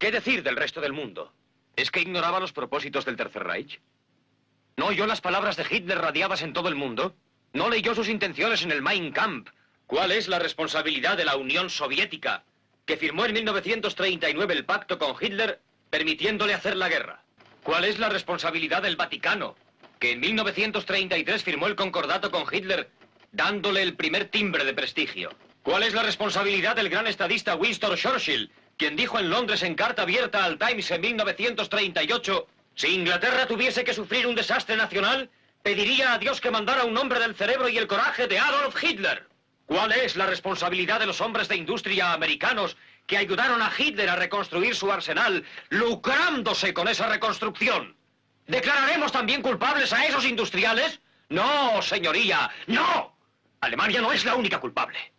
[0.00, 1.30] ¿Qué decir del resto del mundo?
[1.76, 3.82] ¿Es que ignoraba los propósitos del Tercer Reich?
[4.78, 7.14] ¿No oyó las palabras de Hitler radiadas en todo el mundo?
[7.52, 9.50] ¿No leyó sus intenciones en el Mein Kampf?
[9.86, 12.44] ¿Cuál es la responsabilidad de la Unión Soviética,
[12.86, 15.60] que firmó en 1939 el pacto con Hitler,
[15.90, 17.22] permitiéndole hacer la guerra?
[17.62, 19.54] ¿Cuál es la responsabilidad del Vaticano,
[19.98, 22.90] que en 1933 firmó el concordato con Hitler,
[23.32, 25.28] dándole el primer timbre de prestigio?
[25.62, 28.50] ¿Cuál es la responsabilidad del gran estadista Winston Churchill,
[28.80, 33.92] quien dijo en Londres en carta abierta al Times en 1938, si Inglaterra tuviese que
[33.92, 35.28] sufrir un desastre nacional,
[35.62, 39.28] pediría a Dios que mandara un hombre del cerebro y el coraje de Adolf Hitler?
[39.66, 44.16] ¿Cuál es la responsabilidad de los hombres de industria americanos que ayudaron a Hitler a
[44.16, 47.94] reconstruir su arsenal, lucrándose con esa reconstrucción?
[48.46, 51.00] ¿Declararemos también culpables a esos industriales?
[51.28, 53.14] No, señoría, no.
[53.60, 55.12] Alemania no es la única culpable.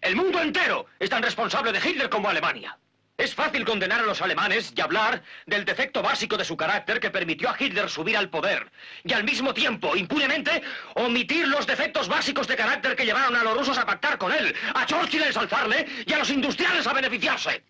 [0.00, 2.78] El mundo entero es tan responsable de Hitler como Alemania.
[3.16, 7.12] Es fácil condenar a los alemanes y hablar del defecto básico de su carácter que
[7.12, 8.72] permitió a Hitler subir al poder
[9.04, 10.62] y al mismo tiempo, impunemente,
[10.96, 14.52] omitir los defectos básicos de carácter que llevaron a los rusos a pactar con él,
[14.74, 17.62] a Churchill a ensalzarle y a los industriales a beneficiarse.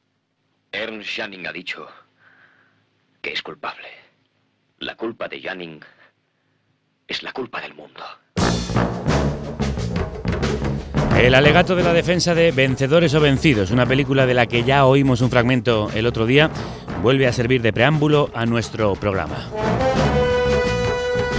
[0.72, 1.92] Ernst Janning ha dicho
[3.20, 3.88] que es culpable.
[4.78, 5.84] La culpa de Janning
[7.06, 8.02] es la culpa del mundo.
[11.16, 14.84] El alegato de la defensa de Vencedores o Vencidos, una película de la que ya
[14.84, 16.50] oímos un fragmento el otro día,
[17.02, 19.36] vuelve a servir de preámbulo a nuestro programa.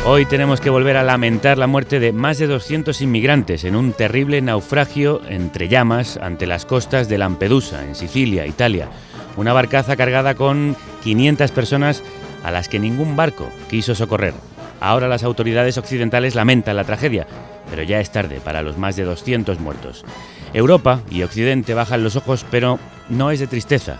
[0.07, 3.91] Hoy tenemos que volver a lamentar la muerte de más de 200 inmigrantes en un
[3.91, 8.87] terrible naufragio entre llamas ante las costas de Lampedusa, en Sicilia, Italia.
[9.35, 12.03] Una barcaza cargada con 500 personas
[12.43, 14.33] a las que ningún barco quiso socorrer.
[14.79, 17.27] Ahora las autoridades occidentales lamentan la tragedia,
[17.69, 20.03] pero ya es tarde para los más de 200 muertos.
[20.53, 23.97] Europa y Occidente bajan los ojos, pero no es de tristeza.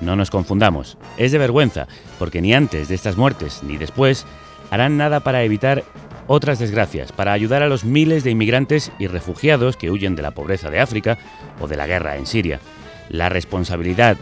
[0.00, 4.26] No nos confundamos, es de vergüenza, porque ni antes de estas muertes ni después
[4.70, 5.84] harán nada para evitar
[6.28, 10.30] otras desgracias, para ayudar a los miles de inmigrantes y refugiados que huyen de la
[10.30, 11.18] pobreza de África
[11.60, 12.60] o de la guerra en Siria.
[13.08, 14.16] La responsabilidad,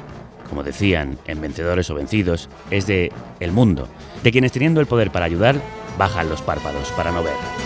[0.49, 3.89] como decían en Vencedores o Vencidos, es de el mundo,
[4.23, 5.57] de quienes teniendo el poder para ayudar,
[5.99, 7.66] bajan los párpados para no ver.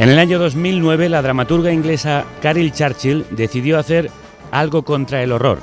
[0.00, 4.10] En el año 2009, la dramaturga inglesa Carol Churchill decidió hacer
[4.50, 5.58] algo contra el horror,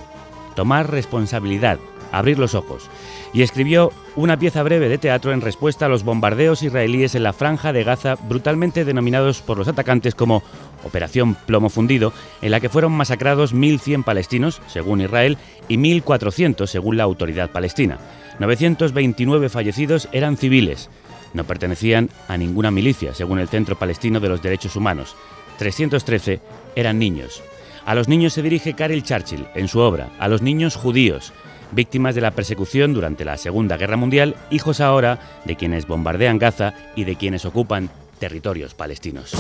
[0.56, 1.80] tomar responsabilidad,
[2.12, 2.88] abrir los ojos,
[3.34, 7.34] y escribió una pieza breve de teatro en respuesta a los bombardeos israelíes en la
[7.34, 10.44] franja de Gaza, brutalmente denominados por los atacantes como
[10.84, 16.98] Operación Plomo Fundido, en la que fueron masacrados 1.100 palestinos, según Israel, y 1.400, según
[16.98, 17.98] la autoridad palestina.
[18.38, 20.92] 929 fallecidos eran civiles,
[21.34, 25.16] no pertenecían a ninguna milicia, según el Centro Palestino de los Derechos Humanos.
[25.58, 26.40] 313
[26.76, 27.44] eran niños.
[27.86, 31.34] A los niños se dirige Karel Churchill en su obra, a los niños judíos,
[31.72, 36.74] víctimas de la persecución durante la Segunda Guerra Mundial, hijos ahora de quienes bombardean Gaza
[36.96, 37.90] y de quienes ocupan
[38.20, 39.36] territorios palestinos.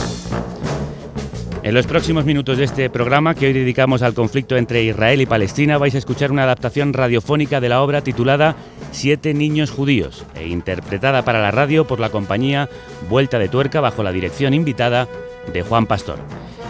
[1.67, 5.25] En los próximos minutos de este programa, que hoy dedicamos al conflicto entre Israel y
[5.25, 8.55] Palestina, vais a escuchar una adaptación radiofónica de la obra titulada
[8.94, 12.69] Siete niños judíos e interpretada para la radio por la compañía
[13.09, 15.09] Vuelta de Tuerca bajo la dirección invitada
[15.51, 16.19] de Juan Pastor.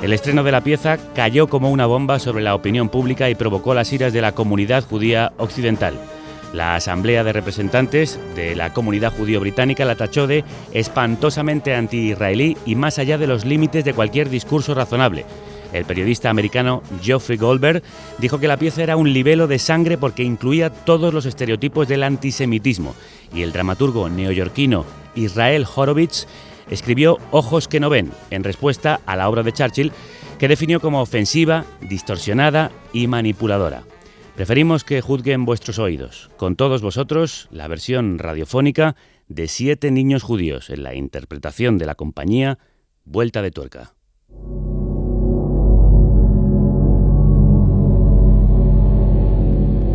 [0.02, 3.76] El estreno de la pieza cayó como una bomba sobre la opinión pública y provocó
[3.76, 5.94] las iras de la comunidad judía occidental.
[6.58, 12.74] La Asamblea de Representantes de la Comunidad Judío Británica la tachó de espantosamente anti-israelí y
[12.74, 15.24] más allá de los límites de cualquier discurso razonable.
[15.72, 17.84] El periodista americano Geoffrey Goldberg
[18.18, 22.02] dijo que la pieza era un libelo de sangre porque incluía todos los estereotipos del
[22.02, 22.96] antisemitismo
[23.32, 26.26] y el dramaturgo neoyorquino Israel Horowitz
[26.72, 29.92] escribió Ojos que no ven en respuesta a la obra de Churchill
[30.40, 33.84] que definió como ofensiva, distorsionada y manipuladora.
[34.38, 36.30] Preferimos que juzguen vuestros oídos.
[36.38, 38.96] Con todos vosotros, la versión radiofónica
[39.28, 42.60] de Siete niños judíos en la interpretación de la compañía
[43.04, 43.96] Vuelta de Tuerca.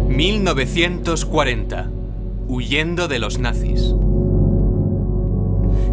[0.09, 1.89] ...1940...
[2.49, 3.95] ...huyendo de los nazis...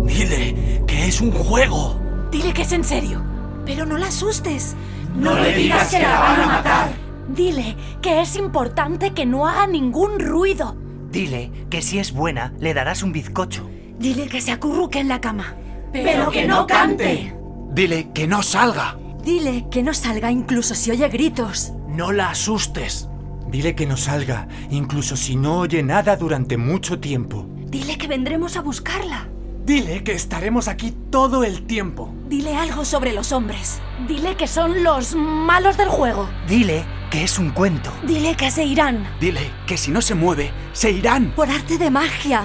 [0.05, 2.01] Dile que es un juego.
[2.31, 3.23] Dile que es en serio.
[3.63, 4.75] Pero no la asustes.
[5.15, 6.98] No le digas que la van a matar.
[7.29, 10.75] Dile que es importante que no haga ningún ruido.
[11.11, 13.69] Dile que si es buena, le darás un bizcocho.
[13.99, 15.55] Dile que se acurruque en la cama.
[15.91, 17.35] Pero, que no cante.
[17.71, 18.97] Dile que no salga.
[19.23, 21.73] Dile que no salga incluso si oye gritos.
[21.87, 23.09] No la asustes.
[23.47, 27.45] Dile que no salga, incluso si no oye nada durante mucho tiempo.
[27.65, 29.27] Dile que vendremos a buscarla.
[29.65, 32.11] Dile que estaremos aquí todo el tiempo.
[32.27, 33.79] Dile algo sobre los hombres.
[34.07, 36.27] Dile que son los malos del juego.
[36.47, 37.91] Dile que es un cuento.
[38.03, 39.07] Dile que se irán.
[39.19, 41.31] Dile que si no se mueve, se irán.
[41.35, 42.43] Por arte de magia.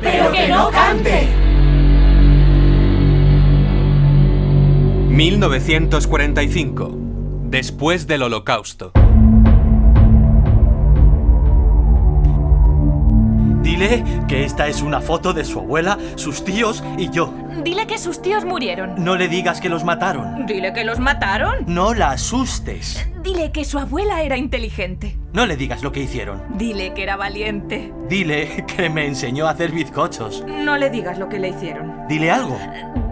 [0.00, 1.28] Pero que no cante.
[5.10, 6.96] 1945.
[7.44, 8.92] Después del Holocausto.
[13.62, 17.32] Dile que esta es una foto de su abuela, sus tíos y yo.
[17.62, 18.94] Dile que sus tíos murieron.
[19.02, 20.46] No le digas que los mataron.
[20.46, 21.64] Dile que los mataron.
[21.66, 23.06] No la asustes.
[23.22, 25.16] Dile que su abuela era inteligente.
[25.32, 26.42] No le digas lo que hicieron.
[26.56, 27.92] Dile que era valiente.
[28.08, 30.44] Dile que me enseñó a hacer bizcochos.
[30.46, 32.06] No le digas lo que le hicieron.
[32.08, 32.58] Dile algo.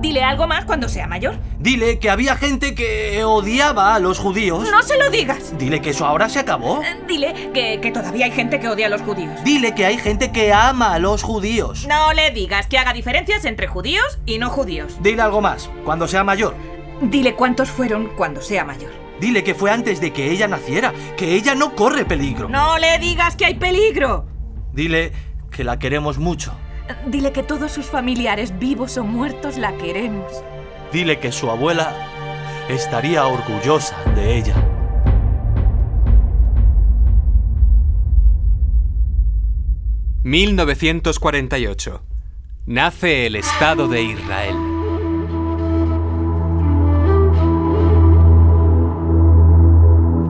[0.01, 1.37] Dile algo más cuando sea mayor.
[1.59, 4.69] Dile que había gente que odiaba a los judíos.
[4.71, 5.59] No se lo digas.
[5.59, 6.83] Dile que eso ahora se acabó.
[7.09, 9.33] Dile que, que todavía hay gente que odia a los judíos.
[9.45, 11.87] Dile que hay gente que ama a los judíos.
[11.89, 14.97] No le digas que haga diferencias entre judíos y no judíos.
[15.01, 16.55] Dile algo más, cuando sea mayor.
[17.01, 18.93] Dile cuántos fueron cuando sea mayor.
[19.21, 22.49] Dile que fue antes de que ella naciera, que ella no corre peligro.
[22.49, 24.27] No le digas que hay peligro.
[24.73, 25.13] Dile
[25.51, 26.53] que la queremos mucho.
[27.07, 30.43] Dile que todos sus familiares, vivos o muertos, la queremos.
[30.93, 31.95] Dile que su abuela
[32.69, 34.55] estaría orgullosa de ella.
[40.25, 42.14] ...1948...
[42.67, 44.57] Nace el Estado de Israel.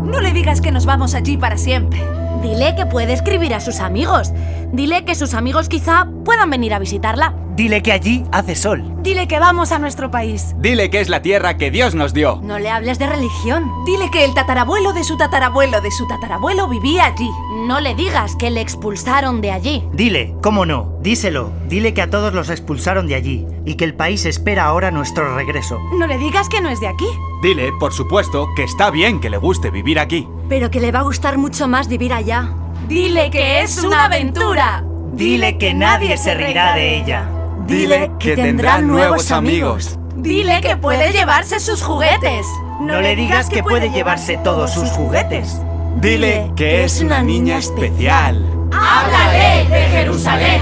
[0.04, 2.02] No le digas que nos vamos allí para siempre.
[2.42, 4.32] Dile que puede escribir a sus amigos.
[4.72, 7.36] Dile que sus amigos quizá puedan venir a visitarla.
[7.54, 8.82] Dile que allí hace sol.
[9.04, 10.56] Dile que vamos a nuestro país.
[10.58, 12.40] Dile que es la tierra que Dios nos dio.
[12.42, 13.70] No le hables de religión.
[13.86, 17.30] Dile que el tatarabuelo de su tatarabuelo de su tatarabuelo vivía allí.
[17.64, 19.88] No le digas que le expulsaron de allí.
[19.94, 21.50] Dile, cómo no, díselo.
[21.66, 25.34] Dile que a todos los expulsaron de allí y que el país espera ahora nuestro
[25.34, 25.78] regreso.
[25.98, 27.06] No le digas que no es de aquí.
[27.42, 30.28] Dile, por supuesto, que está bien que le guste vivir aquí.
[30.46, 32.54] Pero que le va a gustar mucho más vivir allá.
[32.86, 34.84] Dile que es una aventura.
[35.14, 37.30] Dile que nadie se reirá de ella.
[37.66, 39.98] Dile que tendrán nuevos amigos.
[40.16, 42.46] Dile que puede llevarse sus juguetes.
[42.82, 45.62] No le digas que puede llevarse todos sus juguetes.
[46.00, 48.44] Dile que es una niña especial.
[48.72, 50.60] ¡Háblale de Jerusalén!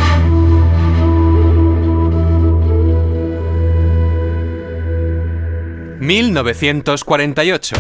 [6.01, 7.77] ...1948...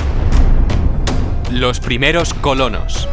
[1.50, 3.08] Los primeros colonos.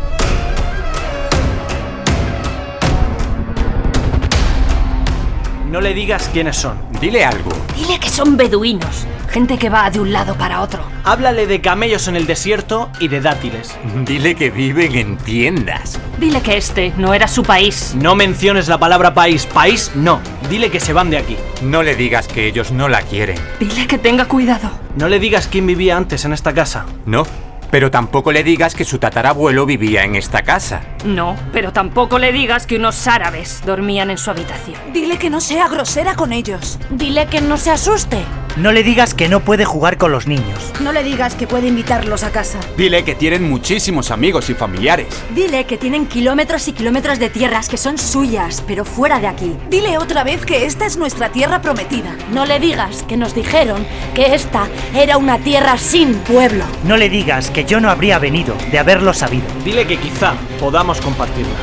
[5.69, 6.80] No le digas quiénes son.
[7.00, 7.51] Dile algo.
[7.75, 9.06] Dile que son beduinos.
[9.31, 10.84] Gente que va de un lado para otro.
[11.04, 13.78] Háblale de camellos en el desierto y de dátiles.
[14.04, 16.00] Dile que viven en tiendas.
[16.20, 17.94] Dile que este no era su país.
[17.96, 19.46] No menciones la palabra país.
[19.46, 20.20] País no.
[20.50, 21.38] Dile que se van de aquí.
[21.62, 23.38] No le digas que ellos no la quieren.
[23.60, 24.72] Dile que tenga cuidado.
[24.96, 26.86] No le digas quién vivía antes en esta casa.
[27.06, 27.24] No,
[27.70, 30.81] pero tampoco le digas que su tatarabuelo vivía en esta casa.
[31.06, 34.78] No, pero tampoco le digas que unos árabes dormían en su habitación.
[34.92, 36.80] Dile que no sea grosera con ellos.
[36.90, 38.24] Dile que no se asuste.
[38.59, 40.73] No le digas que no puede jugar con los niños.
[40.81, 42.59] No le digas que puede invitarlos a casa.
[42.75, 45.07] Dile que tienen muchísimos amigos y familiares.
[45.33, 49.56] Dile que tienen kilómetros y kilómetros de tierras que son suyas, pero fuera de aquí.
[49.69, 52.17] Dile otra vez que esta es nuestra tierra prometida.
[52.33, 56.65] No le digas que nos dijeron que esta era una tierra sin pueblo.
[56.83, 59.45] No le digas que yo no habría venido de haberlo sabido.
[59.63, 61.56] Dile que quizá podamos compartirla.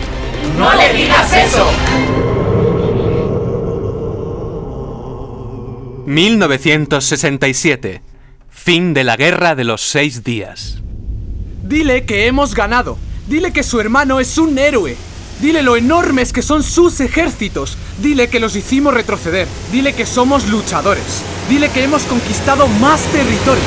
[0.57, 2.26] ¡No le digas eso!
[6.07, 8.01] 1967.
[8.49, 10.81] Fin de la Guerra de los Seis Días.
[11.65, 12.97] Dile que hemos ganado.
[13.27, 14.97] Dile que su hermano es un héroe.
[15.41, 17.77] Dile lo enormes que son sus ejércitos.
[18.01, 19.49] Dile que los hicimos retroceder.
[19.73, 21.25] Dile que somos luchadores.
[21.49, 23.65] Dile que hemos conquistado más territorio.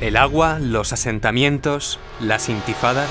[0.00, 3.10] El agua, los asentamientos, las intifadas.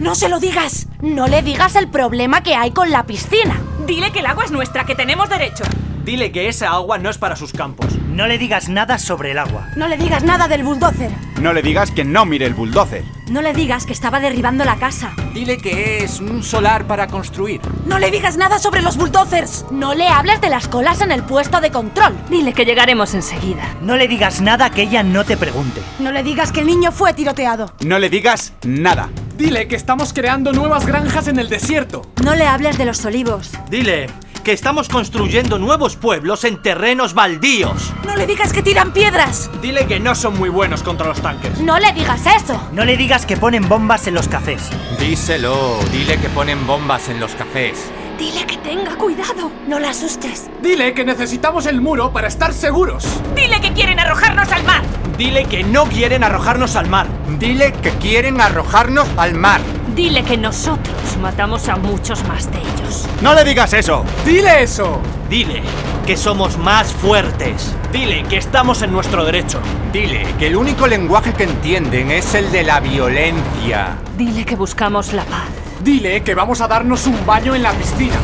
[0.00, 0.88] ¡No se lo digas!
[1.00, 3.58] No le digas el problema que hay con la piscina.
[3.86, 5.62] Dile que el agua es nuestra, que tenemos derecho.
[6.04, 7.86] Dile que esa agua no es para sus campos.
[8.08, 9.68] No le digas nada sobre el agua.
[9.76, 11.10] No le digas nada del bulldozer.
[11.40, 13.04] No le digas que no mire el bulldozer.
[13.28, 15.12] No le digas que estaba derribando la casa.
[15.34, 17.60] Dile que es un solar para construir.
[17.86, 19.66] No le digas nada sobre los bulldozers.
[19.70, 22.16] No le hables de las colas en el puesto de control.
[22.28, 23.76] Dile que llegaremos enseguida.
[23.82, 25.80] No le digas nada que ella no te pregunte.
[26.00, 27.72] No le digas que el niño fue tiroteado.
[27.84, 29.10] No le digas nada.
[29.36, 32.02] Dile que estamos creando nuevas granjas en el desierto.
[32.24, 33.50] No le hables de los olivos.
[33.68, 34.06] Dile
[34.42, 37.92] que estamos construyendo nuevos pueblos en terrenos baldíos.
[38.06, 39.50] No le digas que tiran piedras.
[39.60, 41.58] Dile que no son muy buenos contra los tanques.
[41.58, 42.58] No le digas eso.
[42.72, 44.70] No le digas que ponen bombas en los cafés.
[44.98, 45.78] Díselo.
[45.92, 47.90] Dile que ponen bombas en los cafés.
[48.18, 49.50] Dile que tenga cuidado.
[49.68, 50.48] No la asustes.
[50.62, 53.04] Dile que necesitamos el muro para estar seguros.
[53.34, 54.82] Dile que quieren arrojarnos al mar.
[55.18, 57.06] Dile que no quieren arrojarnos al mar.
[57.38, 59.60] Dile que quieren arrojarnos al mar.
[59.94, 63.06] Dile que nosotros matamos a muchos más de ellos.
[63.20, 64.04] ¡No le digas eso!
[64.24, 64.98] ¡Dile eso!
[65.28, 65.62] Dile
[66.06, 67.74] que somos más fuertes.
[67.92, 69.60] Dile que estamos en nuestro derecho.
[69.92, 73.98] Dile que el único lenguaje que entienden es el de la violencia.
[74.16, 75.65] Dile que buscamos la paz.
[75.86, 78.16] Dile que vamos a darnos un baño en la piscina.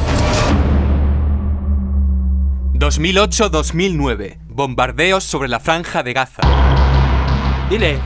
[2.75, 4.39] 2008-2009.
[4.49, 6.43] Bombardeos sobre la franja de Gaza.
[7.71, 8.01] Dile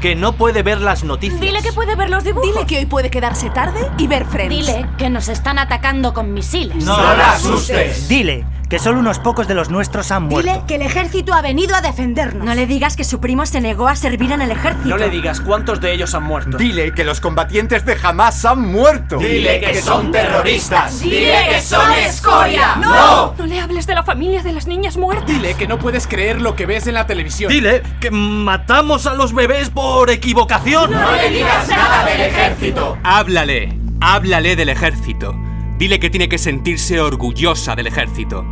[0.00, 1.38] que no puede ver las noticias.
[1.38, 2.48] Dile que puede ver los dibujos.
[2.50, 4.48] Dile que hoy puede quedarse tarde y ver Friends.
[4.48, 6.82] Dile que nos están atacando con misiles.
[6.82, 8.08] No la asustes.
[8.08, 10.50] Dile que solo unos pocos de los nuestros han muerto.
[10.50, 12.44] Dile que el ejército ha venido a defendernos.
[12.44, 14.88] No le digas que su primo se negó a servir en el ejército.
[14.88, 16.56] No le digas cuántos de ellos han muerto.
[16.56, 19.18] Dile que los combatientes de Hamas han muerto.
[19.18, 21.00] Dile que son terroristas.
[21.00, 22.76] Dile que son escoria.
[22.76, 23.34] ¡No!
[23.36, 25.26] No le hables de la familia de las niñas muertas.
[25.26, 27.50] Dile que no puedes creer lo que ves en la televisión.
[27.50, 30.90] Dile que matamos a los bebés por equivocación.
[30.90, 32.98] No le digas nada del ejército.
[33.02, 35.34] Háblale, háblale del ejército.
[35.78, 38.44] Dile que tiene que sentirse orgullosa del ejército.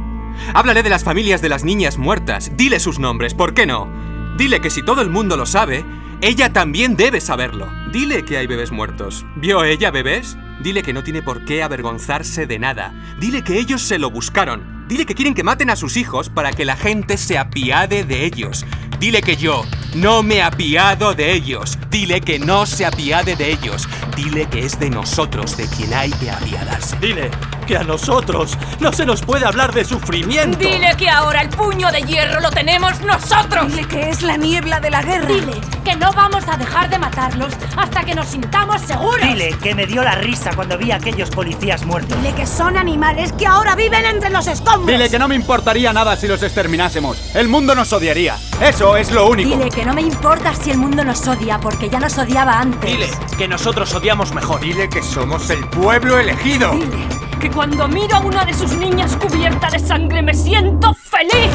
[0.54, 2.52] Háblale de las familias de las niñas muertas.
[2.56, 3.88] Dile sus nombres, ¿por qué no?
[4.36, 5.84] Dile que si todo el mundo lo sabe,
[6.20, 7.68] ella también debe saberlo.
[7.92, 9.24] Dile que hay bebés muertos.
[9.36, 10.36] ¿Vio ella bebés?
[10.60, 12.92] Dile que no tiene por qué avergonzarse de nada.
[13.20, 14.84] Dile que ellos se lo buscaron.
[14.88, 18.24] Dile que quieren que maten a sus hijos para que la gente se apiade de
[18.24, 18.66] ellos.
[18.98, 19.64] Dile que yo
[19.94, 21.78] no me apiado de ellos.
[21.90, 23.88] Dile que no se apiade de ellos.
[24.16, 26.96] Dile que es de nosotros de quien hay que apiadarse.
[26.98, 27.30] Dile
[27.66, 30.58] que a nosotros no se nos puede hablar de sufrimiento.
[30.58, 33.68] Dile que ahora el puño de hierro lo tenemos nosotros.
[33.68, 35.28] Dile que es la niebla de la guerra.
[35.28, 39.22] Dile que no vamos a dejar de matarlos hasta que nos sintamos seguros.
[39.22, 42.16] Dile que me dio la risa cuando vi a aquellos policías muertos.
[42.20, 44.86] Dile que son animales que ahora viven entre los escombros.
[44.86, 47.34] Dile que no me importaría nada si los exterminásemos.
[47.34, 48.36] El mundo nos odiaría.
[48.60, 49.50] Eso es lo único.
[49.50, 52.90] Dile que no me importa si el mundo nos odia, porque ya nos odiaba antes.
[52.90, 54.60] Dile que nosotros odiamos mejor.
[54.60, 56.72] Dile que somos el pueblo elegido.
[56.72, 57.06] Dile
[57.40, 61.50] que cuando miro a una de sus niñas cubierta de sangre me siento feliz.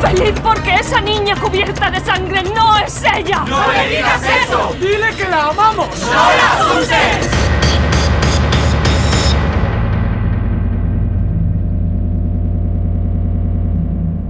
[0.00, 3.44] Feliz porque esa niña cubierta de sangre no es ella.
[3.46, 4.74] ¡No le digas eso!
[4.80, 5.88] Dile que la amamos.
[6.00, 7.45] ¡No la asustes!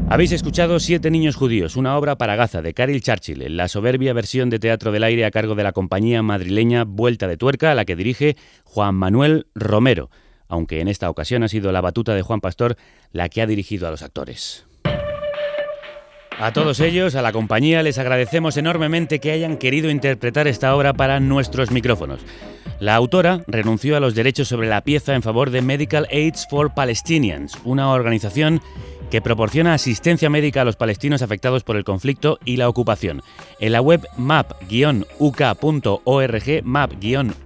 [0.09, 4.51] Habéis escuchado Siete niños judíos, una obra para Gaza de Karil Churchill, la soberbia versión
[4.51, 7.85] de teatro del aire a cargo de la compañía madrileña Vuelta de Tuerca, a la
[7.85, 10.11] que dirige Juan Manuel Romero,
[10.47, 12.77] aunque en esta ocasión ha sido la batuta de Juan Pastor
[13.11, 14.65] la que ha dirigido a los actores.
[16.39, 20.93] A todos ellos, a la compañía, les agradecemos enormemente que hayan querido interpretar esta obra
[20.93, 22.21] para nuestros micrófonos.
[22.79, 26.75] La autora renunció a los derechos sobre la pieza en favor de Medical Aids for
[26.75, 28.61] Palestinians, una organización
[29.11, 33.23] que proporciona asistencia médica a los palestinos afectados por el conflicto y la ocupación.
[33.61, 34.65] En la web map-uk.org,
[36.65, 37.43] map-uk.org,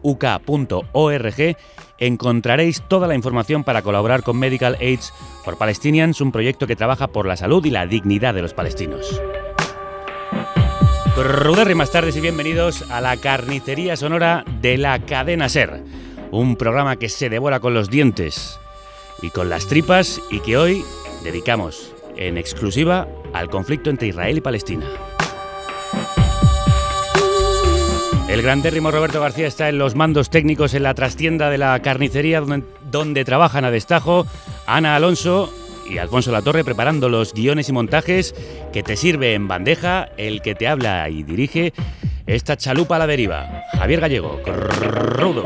[1.98, 5.12] encontraréis toda la información para colaborar con Medical Aids
[5.44, 9.20] for Palestinians, un proyecto que trabaja por la salud y la dignidad de los palestinos.
[11.14, 15.82] Crudérrimas tardes y bienvenidos a la carnicería sonora de la cadena Ser,
[16.30, 18.58] un programa que se devora con los dientes
[19.20, 20.82] y con las tripas y que hoy
[21.22, 24.86] dedicamos en exclusiva al conflicto entre Israel y Palestina.
[28.30, 32.40] El grandérrimo Roberto García está en los mandos técnicos en la trastienda de la carnicería
[32.40, 34.24] donde, trabajan a destajo
[34.66, 35.52] Ana Alonso
[35.90, 38.34] y Alfonso Latorre preparando los guiones y montajes
[38.72, 41.72] que te sirve en bandeja el que te habla y dirige
[42.28, 43.64] esta chalupa a la deriva.
[43.72, 45.44] Javier Gallego, rudo.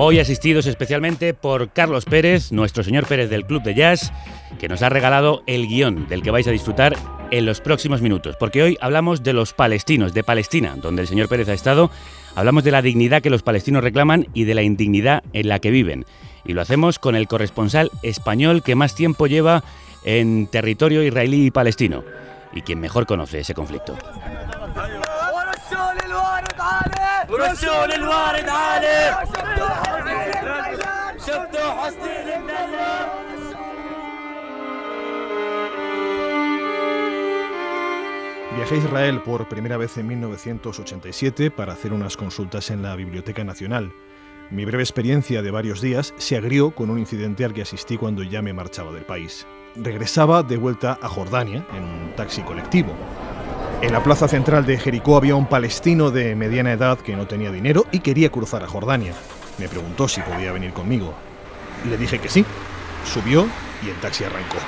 [0.00, 4.12] Hoy asistidos especialmente por Carlos Pérez, nuestro señor Pérez del Club de Jazz,
[4.60, 6.96] que nos ha regalado el guion del que vais a disfrutar
[7.32, 11.28] en los próximos minutos, porque hoy hablamos de los palestinos, de Palestina, donde el señor
[11.28, 11.90] Pérez ha estado,
[12.36, 15.72] hablamos de la dignidad que los palestinos reclaman y de la indignidad en la que
[15.72, 16.06] viven.
[16.44, 19.64] Y lo hacemos con el corresponsal español que más tiempo lleva
[20.04, 22.04] en territorio israelí y palestino,
[22.52, 23.98] y quien mejor conoce ese conflicto.
[38.56, 43.44] Viajé a Israel por primera vez en 1987 para hacer unas consultas en la Biblioteca
[43.44, 43.92] Nacional.
[44.50, 48.22] Mi breve experiencia de varios días se agrió con un incidente al que asistí cuando
[48.22, 49.46] ya me marchaba del país.
[49.76, 52.94] Regresaba de vuelta a Jordania en un taxi colectivo.
[53.82, 57.52] En la plaza central de Jericó había un palestino de mediana edad que no tenía
[57.52, 59.12] dinero y quería cruzar a Jordania.
[59.58, 61.14] Me preguntó si podía venir conmigo.
[61.88, 62.44] Le dije que sí.
[63.04, 63.46] Subió
[63.84, 64.58] y el taxi arrancó.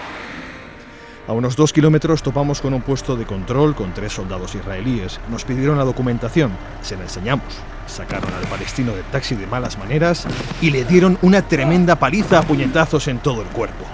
[1.29, 5.21] A unos dos kilómetros topamos con un puesto de control con tres soldados israelíes.
[5.29, 6.51] Nos pidieron la documentación,
[6.83, 7.45] se la enseñamos.
[7.87, 10.27] Sacaron al palestino del taxi de malas maneras
[10.61, 13.85] y le dieron una tremenda paliza a puñetazos en todo el cuerpo.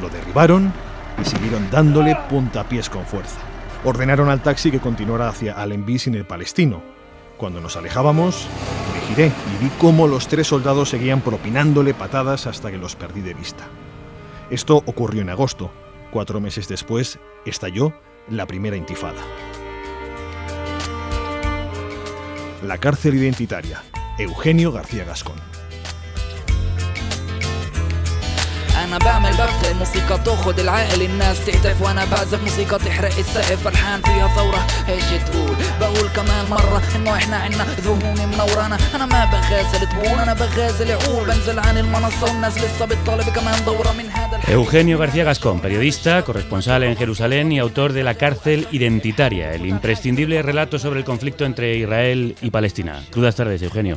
[0.00, 0.72] Lo derribaron
[1.20, 3.40] y siguieron dándole puntapiés con fuerza.
[3.84, 6.93] Ordenaron al taxi que continuara hacia Allenby sin el palestino.
[7.36, 8.46] Cuando nos alejábamos,
[8.94, 13.20] me giré y vi cómo los tres soldados seguían propinándole patadas hasta que los perdí
[13.20, 13.64] de vista.
[14.50, 15.70] Esto ocurrió en agosto.
[16.10, 17.92] Cuatro meses después estalló
[18.28, 19.20] la primera intifada.
[22.62, 23.82] La cárcel identitaria.
[24.18, 25.53] Eugenio García Gascón.
[28.84, 34.28] أنا بعمل ببث الموسيقى تاخد العقل الناس تهتف وأنا بعزف موسيقى تحرق السقف فرحان فيها
[34.36, 34.66] ثورة.
[34.86, 40.34] هيك تقول؟ بقول كمان مرة إنه إحنا عنا ذهون منورانا أنا ما بغازل تبون أنا
[40.34, 41.26] بغازل عقول.
[41.28, 46.82] بنزل عن المنصة والناس لسه بتطالب كمان دورة من هذا Eugenio García Gascón, periodista, corresponsal
[46.82, 51.76] en Jerusalén y autor de La cárcel identitaria, el imprescindible relato sobre el conflicto entre
[51.76, 53.02] Israel y Palestina.
[53.10, 53.96] Crudas tardes, Eugenio.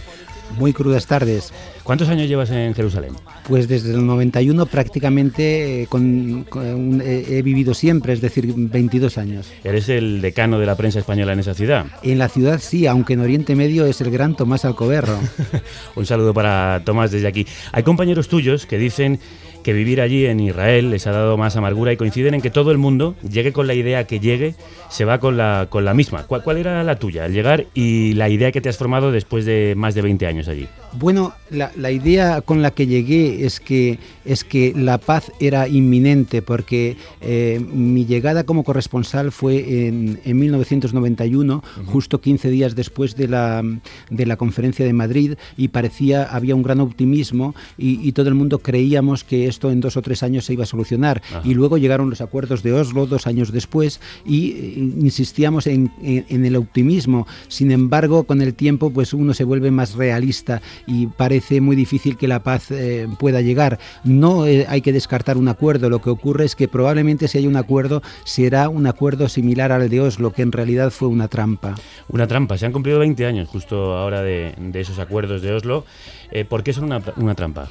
[0.57, 1.53] Muy crudas tardes.
[1.83, 3.13] ¿Cuántos años llevas en Jerusalén?
[3.47, 9.17] Pues desde el 91 prácticamente eh, con, con, eh, he vivido siempre, es decir, 22
[9.17, 9.51] años.
[9.63, 11.85] Eres el decano de la prensa española en esa ciudad.
[12.03, 15.19] En la ciudad sí, aunque en Oriente Medio es el gran Tomás Alcoberro.
[15.95, 17.45] Un saludo para Tomás desde aquí.
[17.71, 19.19] Hay compañeros tuyos que dicen
[19.67, 22.71] que vivir allí en Israel les ha dado más amargura y coinciden en que todo
[22.71, 24.55] el mundo, llegue con la idea que llegue,
[24.87, 26.23] se va con la, con la misma.
[26.23, 29.43] ¿Cuál, ¿Cuál, era la tuya, el llegar y la idea que te has formado después
[29.43, 30.69] de más de 20 años allí?
[30.93, 35.67] Bueno, la, la idea con la que llegué es que, es que la paz era
[35.67, 41.85] inminente, porque eh, mi llegada como corresponsal fue en, en 1991, uh -huh.
[41.85, 43.63] justo 15 días después de la,
[44.09, 48.35] de la conferencia de Madrid, y parecía, había un gran optimismo y, y todo el
[48.35, 51.21] mundo creíamos que esto en dos o tres años se iba a solucionar.
[51.43, 56.25] Y luego llegaron los acuerdos de Oslo dos años después y eh, insistíamos en, en,
[56.29, 57.27] en, el optimismo.
[57.47, 62.17] Sin embargo, con el tiempo, pues uno se vuelve más realista y parece muy difícil
[62.17, 63.79] que la paz eh, pueda llegar.
[64.03, 65.89] No eh, hay que descartar un acuerdo.
[65.89, 69.89] Lo que ocurre es que probablemente si hay un acuerdo será un acuerdo similar al
[69.89, 71.75] de Oslo, que en realidad fue una trampa.
[72.09, 72.57] Una trampa.
[72.57, 75.85] Se han cumplido 20 años justo ahora de, de esos acuerdos de Oslo.
[76.31, 77.69] Eh, ¿Por qué son una, una trampa?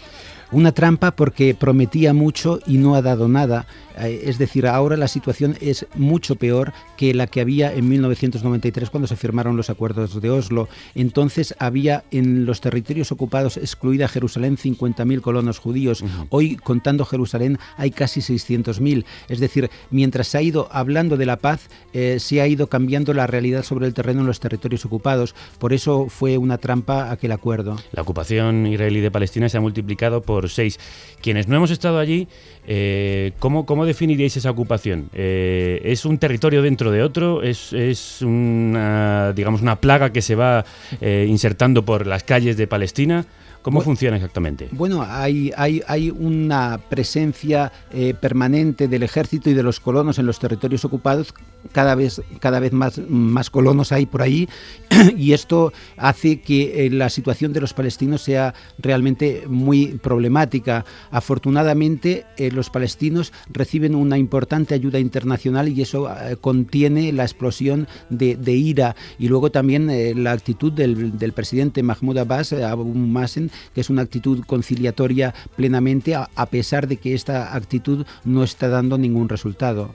[0.52, 3.66] Una trampa porque prometía mucho y no ha dado nada.
[3.96, 8.90] Eh, es decir, ahora la situación es mucho peor que la que había en 1993
[8.90, 10.68] cuando se firmaron los acuerdos de Oslo.
[10.94, 16.02] Entonces había en los territorios ocupados, excluida Jerusalén, 50.000 colonos judíos.
[16.02, 16.26] Uh -huh.
[16.30, 19.04] Hoy, contando Jerusalén, hay casi 600.000.
[19.28, 23.14] Es decir, mientras se ha ido hablando de la paz, eh, se ha ido cambiando
[23.14, 25.34] la realidad sobre el terreno en los territorios ocupados.
[25.58, 27.76] Por eso fue una trampa aquel acuerdo.
[27.92, 30.78] La ocupación israelí de Palestina se ha multiplicado por seis.
[31.22, 32.28] Quienes no hemos estado allí,
[32.66, 35.08] eh, ¿cómo, ¿cómo, definiríais esa ocupación?
[35.14, 37.42] Eh, ¿Es un territorio dentro de otro?
[37.42, 40.64] ¿Es, es una, digamos, una plaga que se va
[41.00, 43.24] eh, insertando por las calles de Palestina?
[43.66, 44.68] ¿Cómo bueno, funciona exactamente?
[44.70, 50.26] Bueno, hay, hay, hay una presencia eh, permanente del ejército y de los colonos en
[50.26, 51.34] los territorios ocupados.
[51.72, 54.48] Cada vez, cada vez más, más colonos hay por ahí
[55.16, 60.84] y esto hace que eh, la situación de los palestinos sea realmente muy problemática.
[61.10, 66.08] Afortunadamente, eh, los palestinos reciben una importante ayuda internacional y eso
[66.40, 68.94] contiene la explosión de, de, ira.
[69.18, 74.02] Y luego también la actitud del, del, presidente Mahmoud Abbas, Abu Mazen, que es una
[74.02, 79.94] actitud conciliatoria plenamente, a, a pesar de que esta actitud no está dando ningún resultado.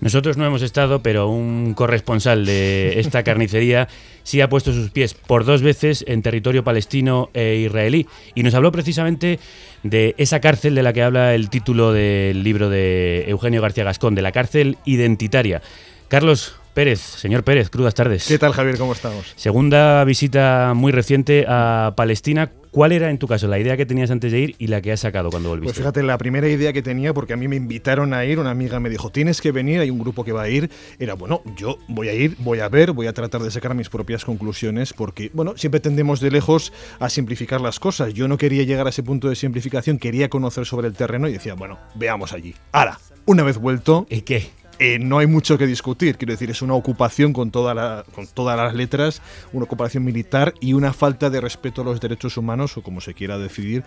[0.00, 3.88] Nosotros no hemos estado, pero un corresponsal de esta carnicería
[4.22, 8.54] sí ha puesto sus pies por dos veces en territorio palestino e israelí y nos
[8.54, 9.38] habló precisamente
[9.82, 14.14] de esa cárcel de la que habla el título del libro de Eugenio García Gascón,
[14.14, 15.62] de la cárcel identitaria.
[16.08, 18.26] Carlos, Pérez, señor Pérez, crudas tardes.
[18.26, 18.76] ¿Qué tal, Javier?
[18.78, 19.32] ¿Cómo estamos?
[19.36, 22.50] Segunda visita muy reciente a Palestina.
[22.74, 24.90] ¿Cuál era en tu caso la idea que tenías antes de ir y la que
[24.90, 25.68] has sacado cuando volviste?
[25.68, 28.50] Pues fíjate, la primera idea que tenía, porque a mí me invitaron a ir, una
[28.50, 31.40] amiga me dijo, tienes que venir, hay un grupo que va a ir, era, bueno,
[31.56, 34.92] yo voy a ir, voy a ver, voy a tratar de sacar mis propias conclusiones,
[34.92, 38.12] porque, bueno, siempre tendemos de lejos a simplificar las cosas.
[38.12, 41.32] Yo no quería llegar a ese punto de simplificación, quería conocer sobre el terreno y
[41.32, 42.56] decía, bueno, veamos allí.
[42.72, 44.08] Ahora, una vez vuelto...
[44.10, 44.50] ¿Y qué?
[44.78, 46.16] Eh, no hay mucho que discutir.
[46.16, 50.54] Quiero decir, es una ocupación con, toda la, con todas las letras, una ocupación militar
[50.60, 53.84] y una falta de respeto a los derechos humanos, o como se quiera decidir,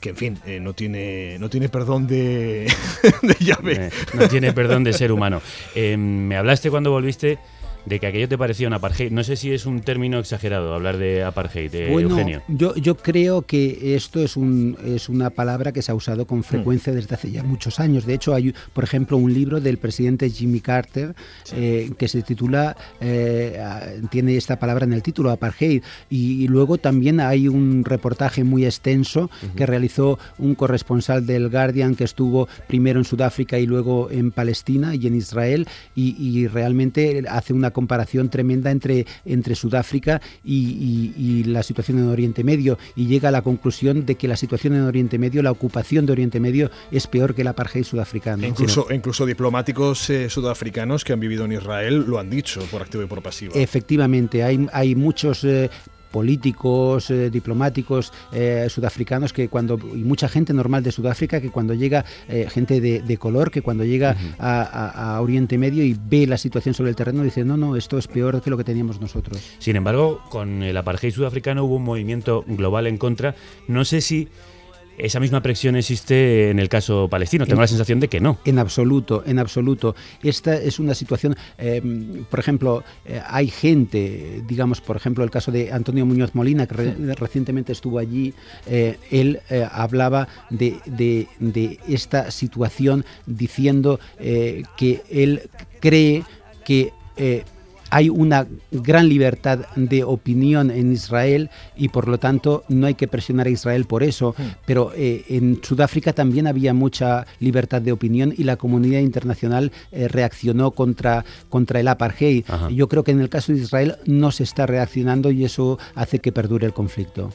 [0.00, 2.70] que en fin, eh, no, tiene, no tiene perdón de,
[3.22, 3.86] de llave.
[3.86, 5.40] Eh, no tiene perdón de ser humano.
[5.74, 7.38] Eh, me hablaste cuando volviste
[7.86, 9.12] de que aquello te parecía un apartheid.
[9.12, 12.42] No sé si es un término exagerado hablar de apartheid, eh, bueno, Eugenio.
[12.48, 16.42] Yo, yo creo que esto es, un, es una palabra que se ha usado con
[16.42, 18.04] frecuencia desde hace ya muchos años.
[18.04, 21.14] De hecho, hay, por ejemplo, un libro del presidente Jimmy Carter
[21.54, 23.58] eh, que se titula, eh,
[24.10, 25.82] tiene esta palabra en el título, apartheid.
[26.10, 31.94] Y, y luego también hay un reportaje muy extenso que realizó un corresponsal del Guardian
[31.94, 37.24] que estuvo primero en Sudáfrica y luego en Palestina y en Israel y, y realmente
[37.28, 42.78] hace una comparación tremenda entre, entre Sudáfrica y, y, y, la situación en Oriente Medio
[42.96, 46.12] y llega a la conclusión de que la situación en Oriente Medio, la ocupación de
[46.12, 48.44] Oriente Medio es peor que el apartheid sudafricano.
[48.44, 52.80] E incluso, incluso diplomáticos eh, sudafricanos que han vivido en Israel lo han dicho por
[52.80, 53.52] activo y por pasivo.
[53.54, 55.68] Efectivamente, hay, hay muchos eh,
[56.16, 61.74] políticos, eh, diplomáticos eh, sudafricanos que cuando y mucha gente normal de Sudáfrica que cuando
[61.74, 64.34] llega eh, gente de, de, color que cuando llega uh -huh.
[64.38, 67.76] a, a, a, Oriente Medio y ve la situación sobre el terreno dice no no
[67.76, 69.36] esto es peor que lo que teníamos nosotros.
[69.58, 73.34] Sin embargo con el apartheid sudafricano hubo un movimiento global en contra.
[73.68, 74.28] No sé si
[74.98, 77.44] esa misma presión existe en el caso palestino.
[77.44, 78.38] Tengo en, la sensación de que no.
[78.44, 79.94] En absoluto, en absoluto.
[80.22, 81.82] Esta es una situación, eh,
[82.30, 86.74] por ejemplo, eh, hay gente, digamos, por ejemplo, el caso de Antonio Muñoz Molina, que
[86.74, 88.34] re recientemente estuvo allí,
[88.66, 95.48] eh, él hablaba de, de, de, esta situación diciendo que él
[95.80, 96.24] cree
[96.64, 96.92] que
[97.96, 103.08] hay una gran libertad de opinión en Israel y por lo tanto no hay que
[103.08, 104.34] presionar a Israel por eso,
[104.66, 110.08] pero eh, en Sudáfrica también había mucha libertad de opinión y la comunidad internacional eh,
[110.08, 112.44] reaccionó contra, contra el apartheid.
[112.46, 112.68] Ajá.
[112.68, 116.18] Yo creo que en el caso de Israel no se está reaccionando y eso hace
[116.18, 117.30] que perdure el conflicto.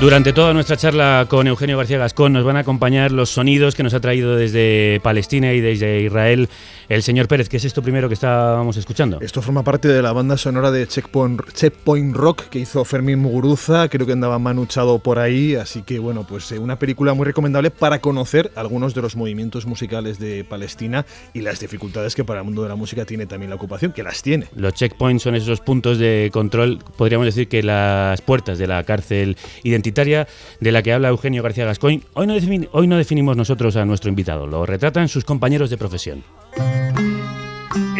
[0.00, 3.82] Durante toda nuestra charla con Eugenio García Gascón nos van a acompañar los sonidos que
[3.82, 6.48] nos ha traído desde Palestina y desde Israel
[6.90, 7.48] el señor Pérez.
[7.48, 9.18] ¿Qué es esto primero que estábamos escuchando?
[9.20, 13.88] Esto forma parte de la banda sonora de Checkpoint, Checkpoint Rock que hizo Fermín Muguruza.
[13.88, 15.54] Creo que andaba manuchado por ahí.
[15.54, 19.66] Así que, bueno, pues eh, una película muy recomendable para conocer algunos de los movimientos
[19.66, 23.50] musicales de Palestina y las dificultades que para el mundo de la música tiene también
[23.50, 24.48] la ocupación, que las tiene.
[24.56, 29.36] Los checkpoints son esos puntos de control, podríamos decir que las puertas de la cárcel
[29.62, 30.26] identitaria
[30.58, 32.02] de la que habla Eugenio García Gascoigne.
[32.14, 32.34] Hoy no,
[32.72, 36.24] hoy no definimos nosotros a nuestro invitado, lo retratan sus compañeros de profesión.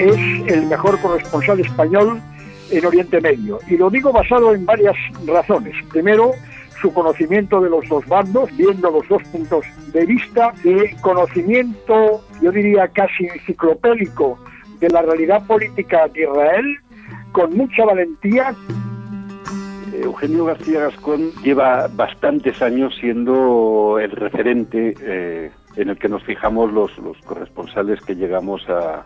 [0.00, 0.16] Es
[0.50, 2.22] el mejor corresponsal español
[2.70, 5.74] en Oriente Medio y lo digo basado en varias razones.
[5.90, 6.32] Primero,
[6.80, 12.50] su conocimiento de los dos bandos, viendo los dos puntos de vista, de conocimiento, yo
[12.50, 14.38] diría casi enciclopédico,
[14.78, 16.78] de la realidad política de Israel,
[17.32, 18.54] con mucha valentía.
[19.92, 26.72] Eugenio García Gascón lleva bastantes años siendo el referente eh, en el que nos fijamos
[26.72, 29.04] los, los corresponsales que llegamos a,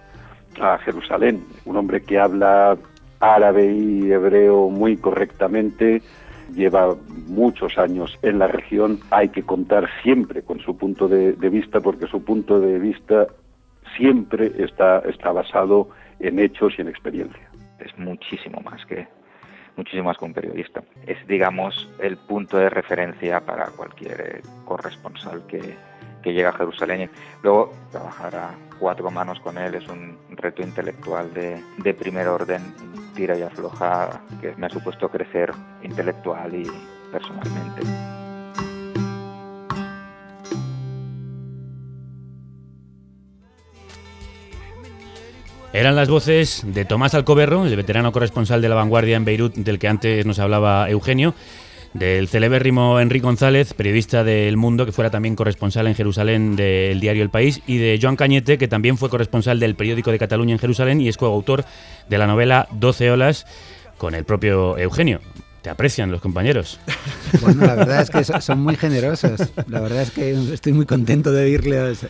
[0.60, 1.44] a, Jerusalén.
[1.64, 2.76] Un hombre que habla
[3.20, 6.02] árabe y hebreo muy correctamente,
[6.52, 6.94] lleva
[7.26, 9.00] muchos años en la región.
[9.10, 13.26] Hay que contar siempre con su punto de, vista porque su punto de vista
[13.96, 15.88] siempre está, está basado
[16.20, 17.48] en hechos y en experiencia.
[17.78, 19.06] Es muchísimo más que
[19.76, 20.84] muchísimo más que un periodista.
[21.04, 25.76] Es, digamos, el punto de referencia para cualquier corresponsal que,
[26.22, 27.10] que llega a Jerusalén.
[27.42, 32.74] Luego, trabajar a cuatro manos con él es un reto intelectual de, de primer orden,
[33.14, 36.70] tira y afloja, que me ha supuesto crecer intelectual y
[37.10, 37.82] personalmente.
[45.74, 49.80] Eran las voces de Tomás Alcoberro, el veterano corresponsal de la vanguardia en Beirut, del
[49.80, 51.34] que antes nos hablaba Eugenio,
[51.94, 57.22] del celebérrimo Enrique González, periodista del Mundo, que fuera también corresponsal en Jerusalén del diario
[57.22, 60.58] El País, y de Joan Cañete, que también fue corresponsal del periódico de Cataluña en
[60.58, 61.64] Jerusalén y es coautor
[62.08, 63.46] de la novela 12 olas
[63.96, 65.20] con el propio Eugenio.
[65.64, 66.78] Te aprecian los compañeros.
[67.40, 69.40] Bueno, la verdad es que son muy generosos.
[69.66, 72.06] La verdad es que estoy muy contento de oírles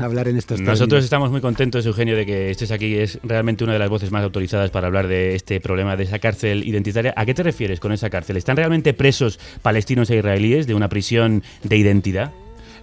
[0.00, 1.04] hablar en estos Nosotros términos.
[1.04, 2.96] estamos muy contentos, Eugenio, de que estés aquí.
[2.96, 6.18] Es realmente una de las voces más autorizadas para hablar de este problema, de esa
[6.18, 7.14] cárcel identitaria.
[7.16, 8.36] ¿A qué te refieres con esa cárcel?
[8.36, 12.32] ¿Están realmente presos palestinos e israelíes de una prisión de identidad?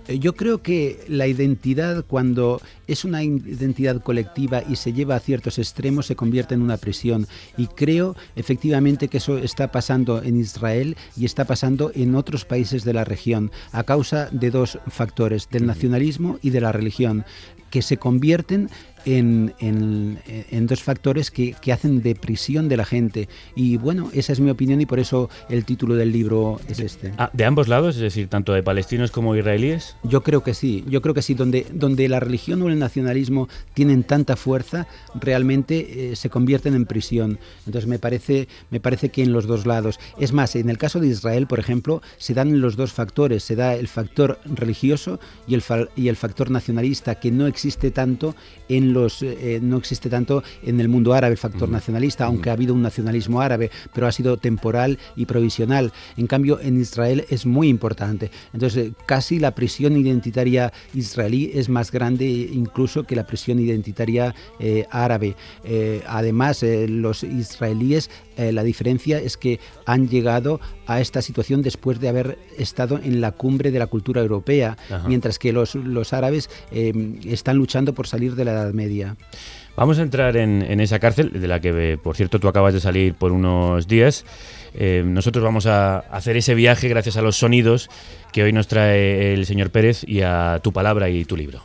[0.07, 5.57] Yo creo que la identidad, cuando es una identidad colectiva y se lleva a ciertos
[5.59, 7.27] extremos, se convierte en una prisión.
[7.57, 12.83] Y creo efectivamente que eso está pasando en Israel y está pasando en otros países
[12.83, 17.25] de la región, a causa de dos factores, del nacionalismo y de la religión
[17.73, 18.69] que se convierten
[19.05, 20.19] en, en-
[20.51, 23.27] en dos factores que, que hacen de prisión de la gente.
[23.55, 27.11] Y bueno, esa es mi opinión y por eso el título del libro es este.
[27.17, 27.95] Ah, ¿De ambos lados?
[27.95, 29.95] Es decir, tanto de palestinos como israelíes.
[30.03, 33.49] Yo creo que sí, yo creo que sí, donde, donde la religión o el nacionalismo
[33.73, 37.39] tienen tanta fuerza, realmente eh, se convierten en prisión.
[37.65, 39.99] Entonces me parece, me parece que en los dos lados.
[40.19, 43.55] Es más, en el caso de Israel, por ejemplo, se dan los dos factores, se
[43.57, 48.35] da el factor religioso y el, fa- y el factor nacionalista, que no existe tanto
[48.69, 52.53] en los eh, no existe tanto en el mundo árabe el factor nacionalista, aunque ha
[52.53, 55.91] habido un nacionalismo árabe, pero ha sido temporal y provisional.
[56.17, 58.31] En cambio, en Israel es muy importante.
[58.53, 64.33] Entonces, eh, casi la prisión identitaria israelí es más grande incluso que la prisión identitaria
[64.59, 65.35] eh, árabe.
[65.63, 71.61] Eh, además, eh, los israelíes, eh, la diferencia es que han llegado a esta situación
[71.61, 75.07] después de haber estado en la cumbre de la cultura europea, Ajá.
[75.07, 76.93] mientras que los, los árabes eh,
[77.25, 79.15] están luchando por salir de la Edad Media.
[79.75, 82.75] Vamos a entrar en, en esa cárcel, de la que, eh, por cierto, tú acabas
[82.75, 84.23] de salir por unos días.
[84.75, 87.89] Eh, nosotros vamos a hacer ese viaje gracias a los sonidos
[88.31, 91.61] que hoy nos trae el señor Pérez y a tu palabra y tu libro.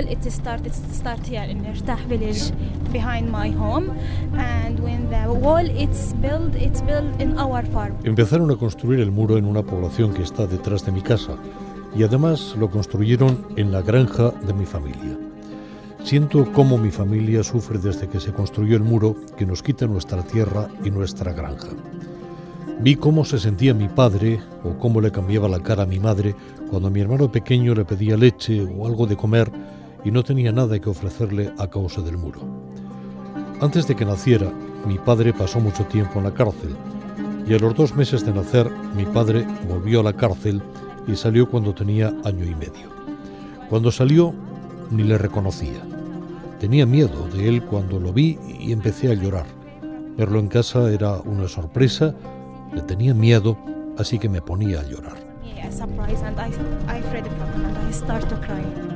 [0.00, 2.52] Wall it started start here in Irtah village
[2.92, 3.90] behind my home
[4.36, 9.10] and when the wall it's built it's built in our farm Empezaron a construir el
[9.10, 11.36] muro en una población que está detrás de mi casa
[11.94, 15.18] y además lo construyeron en la granja de mi familia.
[16.04, 20.22] Siento cómo mi familia sufre desde que se construyó el muro que nos quita nuestra
[20.22, 21.68] tierra y nuestra granja.
[22.80, 26.34] Vi cómo se sentía mi padre o cómo le cambiaba la cara a mi madre
[26.70, 29.50] cuando mi hermano pequeño le pedía leche o algo de comer
[30.04, 32.40] y no tenía nada que ofrecerle a causa del muro.
[33.60, 34.50] Antes de que naciera,
[34.86, 36.74] mi padre pasó mucho tiempo en la cárcel
[37.46, 40.62] y a los dos meses de nacer mi padre volvió a la cárcel
[41.06, 42.88] y salió cuando tenía año y medio.
[43.68, 44.34] Cuando salió
[44.90, 45.80] ni le reconocía.
[46.58, 49.46] Tenía miedo de él cuando lo vi y empecé a llorar.
[50.16, 52.14] Verlo en casa era una sorpresa,
[52.74, 53.56] le tenía miedo,
[53.96, 55.30] así que me ponía a llorar.
[58.50, 58.89] yeah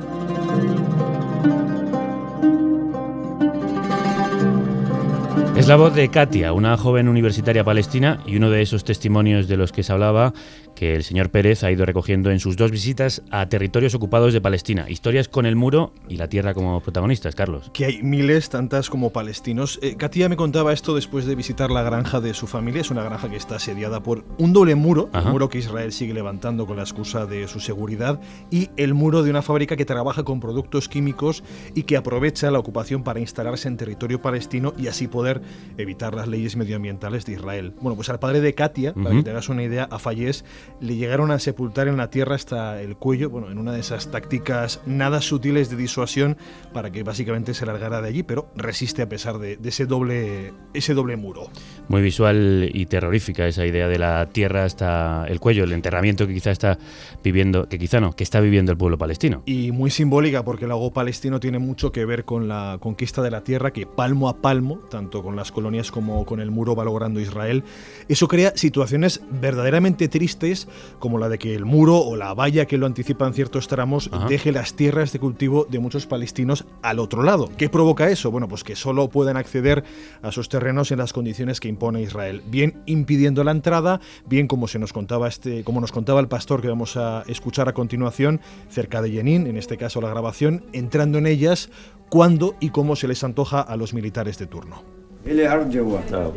[5.55, 9.57] Es la voz de Katia, una joven universitaria palestina y uno de esos testimonios de
[9.57, 10.33] los que se hablaba
[10.75, 14.41] que el señor Pérez ha ido recogiendo en sus dos visitas a territorios ocupados de
[14.41, 14.89] Palestina.
[14.89, 17.71] Historias con el muro y la tierra como protagonistas, Carlos.
[17.73, 19.79] Que hay miles, tantas como palestinos.
[19.81, 22.81] Eh, Katia me contaba esto después de visitar la granja de su familia.
[22.81, 25.27] Es una granja que está asediada por un doble muro, Ajá.
[25.27, 28.19] el muro que Israel sigue levantando con la excusa de su seguridad,
[28.51, 32.59] y el muro de una fábrica que trabaja con productos químicos y que aprovecha la
[32.59, 35.41] ocupación para instalarse en territorio palestino y así poder
[35.77, 37.73] evitar las leyes medioambientales de Israel.
[37.81, 40.43] Bueno, pues al padre de Katia, para que te hagas una idea, a Fayez
[40.79, 44.11] le llegaron a sepultar en la tierra hasta el cuello, bueno, en una de esas
[44.11, 46.37] tácticas nada sutiles de disuasión
[46.73, 50.53] para que básicamente se largara de allí, pero resiste a pesar de, de ese, doble,
[50.73, 51.49] ese doble muro.
[51.87, 56.33] Muy visual y terrorífica esa idea de la tierra hasta el cuello, el enterramiento que
[56.33, 56.77] quizá está
[57.23, 59.43] viviendo, que quizá no, que está viviendo el pueblo palestino.
[59.45, 63.31] Y muy simbólica porque el lago palestino tiene mucho que ver con la conquista de
[63.31, 66.83] la tierra que palmo a palmo, tanto con las colonias como con el muro va
[66.83, 67.63] logrando Israel.
[68.07, 70.54] Eso crea situaciones verdaderamente tristes
[70.99, 74.09] como la de que el muro o la valla que lo anticipa en ciertos tramos
[74.11, 74.27] Ajá.
[74.27, 77.49] deje las tierras de cultivo de muchos palestinos al otro lado.
[77.57, 78.31] ¿Qué provoca eso?
[78.31, 79.83] Bueno, pues que solo puedan acceder
[80.21, 84.67] a sus terrenos en las condiciones que impone Israel, bien impidiendo la entrada, bien como
[84.67, 88.41] se nos contaba este, como nos contaba el pastor que vamos a escuchar a continuación
[88.69, 91.69] cerca de Jenin, en este caso la grabación, entrando en ellas
[92.09, 94.94] cuando y cómo se les antoja a los militares de turno.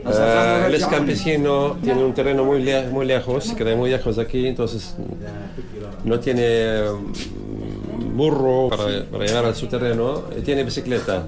[0.06, 4.22] Ah, él es campesino, tiene un terreno muy, le- muy lejos, queda muy lejos de
[4.22, 4.94] aquí, entonces
[6.04, 11.24] no tiene mm, burro para, para llegar a su terreno, y tiene bicicleta.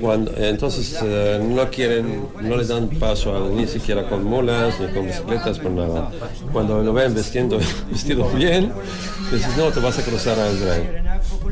[0.00, 4.88] Cuando- entonces eh, no quieren, no le dan paso a- ni siquiera con mulas ni
[4.88, 6.10] con bicicletas, con nada.
[6.52, 7.58] Cuando lo ven vestiendo,
[7.90, 8.72] vestido bien,
[9.32, 11.02] dices, no, te vas a cruzar a Israel,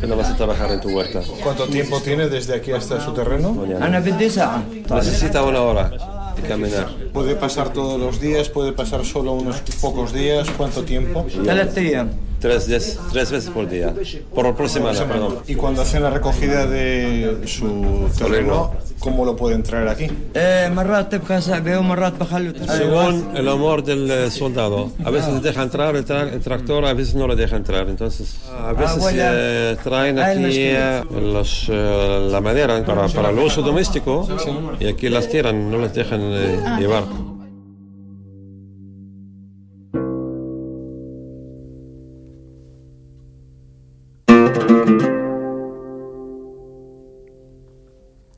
[0.00, 1.20] que no vas a trabajar en tu huerta.
[1.42, 3.64] ¿Cuánto tiempo tiene desde aquí hasta su terreno?
[4.90, 5.90] Necesita una hora
[6.36, 6.88] de caminar.
[7.12, 8.48] ¿Puede pasar todos los días?
[8.48, 10.48] ¿Puede pasar solo unos pocos días?
[10.56, 11.26] ¿Cuánto tiempo?
[12.46, 13.92] tres, diez, tres veces por día,
[14.34, 15.04] por, por semana.
[15.04, 15.38] Perdón.
[15.46, 20.08] Y cuando hacen la recogida de su terreno, ¿cómo lo pueden traer aquí?
[22.66, 24.92] Según el amor del eh, soldado.
[25.04, 27.88] A veces deja entrar el, tra el tractor, a veces no le deja entrar.
[27.88, 33.62] Entonces, a veces eh, traen aquí eh, los, eh, la madera para, para, el uso
[33.62, 34.28] doméstico
[34.78, 37.04] y aquí las tiran, no les dejan eh, llevar.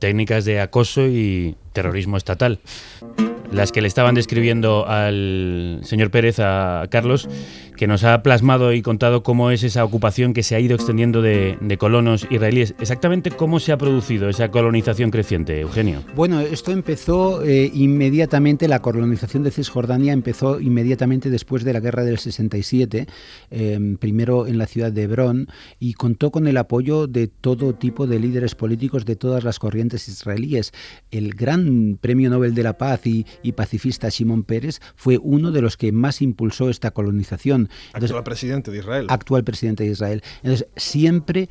[0.09, 2.57] Técnicas de acoso y terrorismo estatal.
[3.51, 7.29] Las que le estaban describiendo al señor Pérez, a Carlos,
[7.79, 11.21] que nos ha plasmado y contado cómo es esa ocupación que se ha ido extendiendo
[11.21, 12.75] de, colonos israelíes.
[12.77, 16.03] Exactamente cómo se ha producido esa colonización creciente, Eugenio.
[16.13, 22.03] Bueno, esto empezó eh, inmediatamente, la colonización de Cisjordania empezó inmediatamente después de la guerra
[22.03, 23.07] del 67,
[23.49, 25.47] eh, primero en la ciudad de Hebrón,
[25.79, 30.09] y contó con el apoyo de todo tipo de líderes políticos de todas las corrientes
[30.09, 30.73] israelíes.
[31.11, 35.61] El gran premio Nobel de la Paz y, y pacifista Shimon Peres fue uno de
[35.61, 37.68] los que más impulsó esta colonización.
[37.87, 39.05] Entonces, Actual presidente de Israel.
[39.09, 40.23] actual presidente de Israel.
[40.43, 41.49] Entonces, siempre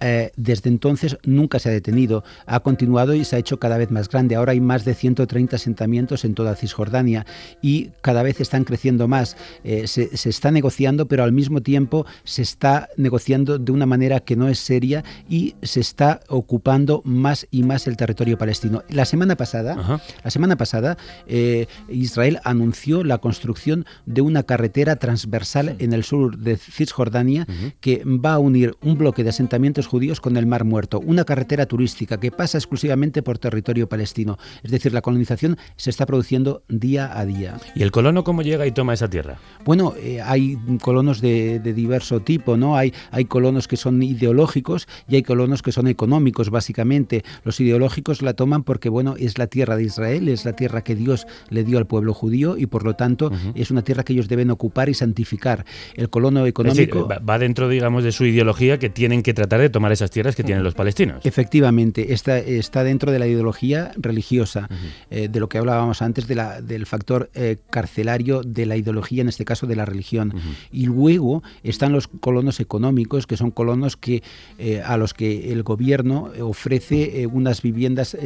[0.00, 3.90] eh, desde entonces nunca se ha detenido, ha continuado y se ha hecho cada vez
[3.90, 4.36] más grande.
[4.36, 7.26] Ahora hay más de 130 asentamientos en toda Cisjordania
[7.62, 9.36] y cada vez están creciendo más.
[9.64, 14.20] Eh, se, se está negociando, pero al mismo tiempo se está negociando de una manera
[14.20, 18.82] que no es seria y se está ocupando más y más el territorio palestino.
[18.88, 25.76] La semana pasada, la semana pasada, eh, Israel anunció la construcción de una carretera transversal
[25.78, 27.46] en el sur de Cisjordania
[27.80, 31.66] que va a unir un bloque de asentamientos judíos con el Mar Muerto, una carretera
[31.66, 34.38] turística que pasa exclusivamente por territorio palestino.
[34.62, 37.58] Es decir, la colonización se está produciendo día a día.
[37.74, 39.38] ¿Y el colono cómo llega y toma esa tierra?
[39.64, 42.76] Bueno, eh, hay colonos de, de diverso tipo, ¿no?
[42.76, 47.24] Hay, hay colonos que son ideológicos y hay colonos que son económicos, básicamente.
[47.42, 50.94] Los ideológicos la toman porque, bueno, es la tierra de Israel, es la tierra que
[50.94, 54.28] Dios le dio al pueblo judío y, por lo tanto, es una tierra que ellos
[54.28, 55.64] deben ocupar y santificar.
[55.96, 57.08] El colono Es decir, económico...
[57.28, 60.44] va dentro, digamos, de su ideología que tienen que tratar de tomar esas tierras que
[60.44, 61.24] tienen los palestinos.
[61.24, 64.68] Efectivamente, está, está dentro de la ideología religiosa,
[65.10, 69.22] eh, de lo que hablábamos antes, de la, del factor eh, carcelario de la ideología,
[69.22, 70.34] en este caso de la religión.
[70.70, 74.22] Y luego están los colonos económicos, que son colonos que,
[74.58, 78.16] eh, a los que el gobierno ofrece unas viviendas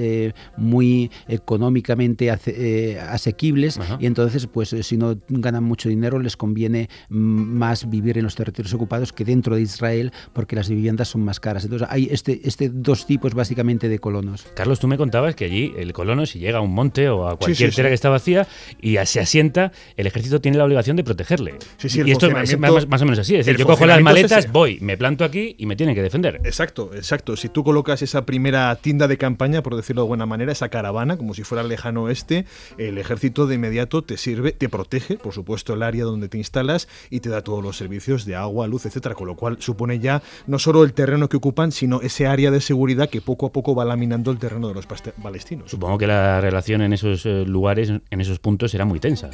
[0.56, 7.88] muy económicamente asequibles y entonces, pues si no ganan mucho dinero, les conviene mm, más
[7.88, 11.64] vivir en los territorios ocupados que dentro de Israel, porque las viviendas son más caras.
[11.64, 14.46] Entonces hay este, este dos tipos básicamente de colonos.
[14.54, 17.36] Carlos, tú me contabas que allí el colono, si llega a un monte o a
[17.36, 17.90] cualquier sí, tierra sí.
[17.90, 18.48] que está vacía
[18.80, 21.56] y se asienta, el ejército tiene la obligación de protegerle.
[21.76, 23.36] Sí, sí, el y esto es más, o menos así.
[23.36, 26.40] Es decir, yo cojo las maletas, voy, me planto aquí y me tienen que defender.
[26.44, 27.36] Exacto, exacto.
[27.36, 31.18] Si tú colocas esa primera tienda de campaña, por decirlo de buena manera, esa caravana,
[31.18, 32.46] como si fuera el lejano oeste,
[32.78, 36.88] el ejército de inmediato te sirve, te protege, por supuesto, el área donde te instalas
[37.10, 39.14] y te da todos los servicios de agua, luz, etcétera.
[39.14, 42.60] Con lo cual supone ya no solo el terreno que ocupan, sino ese área de
[42.60, 45.70] seguridad que poco a poco va laminando el terreno de los palestinos.
[45.70, 49.30] Supongo que la relación en esos eh, lugares, en esos puntos, era muy tensa.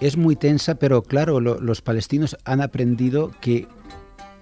[0.00, 3.66] Es muy tensa, pero claro, lo- los palestinos han aprendido que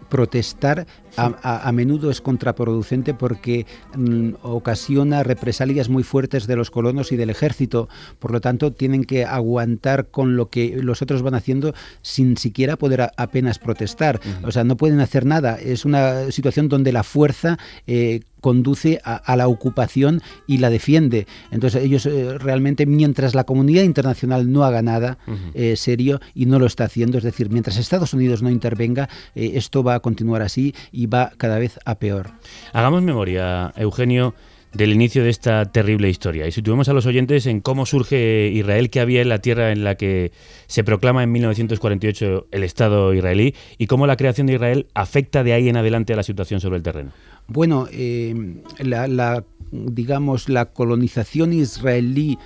[0.08, 0.86] protestar
[1.18, 7.12] a, a- a menudo es contraproducente porque mm, ocasiona represalias muy fuertes de los colonos
[7.12, 7.88] y del ejército.
[8.18, 12.76] Por lo tanto, tienen que aguantar con lo que los otros van haciendo sin siquiera
[12.76, 14.20] poder a- apenas protestar.
[14.44, 15.56] O sea, no pueden hacer nada.
[15.60, 21.26] Es una situación donde la fuerza eh, conduce a, a la ocupación y la defiende.
[21.50, 25.18] Entonces ellos eh, realmente, mientras la comunidad internacional no haga nada
[25.54, 29.52] eh, serio y no lo está haciendo, es decir, mientras Estados Unidos no intervenga, eh,
[29.54, 32.30] esto va a continuar así y va cada vez a peor.
[32.72, 34.34] Hagamos memoria, Eugenio,
[34.76, 38.90] del inicio de esta terrible historia y situemos a los oyentes en cómo surge Israel,
[38.90, 40.32] qué había en la tierra en la que
[40.66, 45.54] se proclama en 1948 el Estado israelí y cómo la creación de Israel afecta de
[45.54, 47.12] ahí en adelante a la situación sobre el terreno.
[47.48, 48.34] Bueno, eh,
[48.78, 52.38] la, la, digamos, la colonización israelí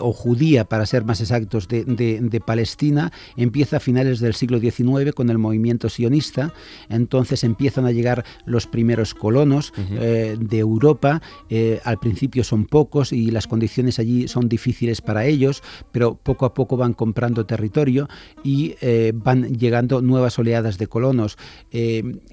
[0.00, 4.58] o judía, para ser más exactos, de, de- de Palestina, empieza a finales del siglo
[4.60, 6.52] XIX con el movimiento sionista.
[6.88, 11.22] Entonces empiezan a llegar los primeros colonos eh, de Europa.
[11.48, 16.46] Eh, al principio son pocos y las condiciones allí son difíciles para ellos, pero poco
[16.46, 18.08] a poco van comprando territorio
[18.42, 21.36] y eh, van llegando nuevas oleadas de colonos.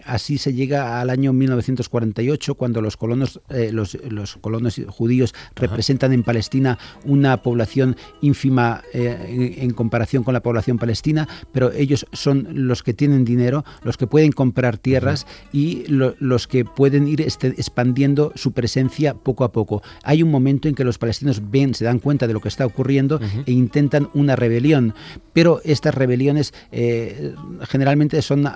[0.05, 3.41] Así se llega al año 1948, cuando los colonos,
[3.71, 10.33] los, los colonos judíos representan en Palestina una una población ínfima eh, en, comparación con
[10.33, 15.27] la población palestina, pero ellos son los que tienen dinero, los que pueden comprar tierras
[15.53, 19.83] y los que pueden ir este, expandiendo su presencia poco a poco.
[20.03, 22.65] Hay un momento en que los palestinos ven, se dan cuenta de lo que está
[22.65, 24.95] ocurriendo e intentan una rebelión,
[25.33, 27.35] pero estas rebeliones eh,
[27.67, 28.47] generalmente son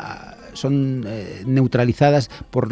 [0.56, 2.70] son eh, neutralizadas por,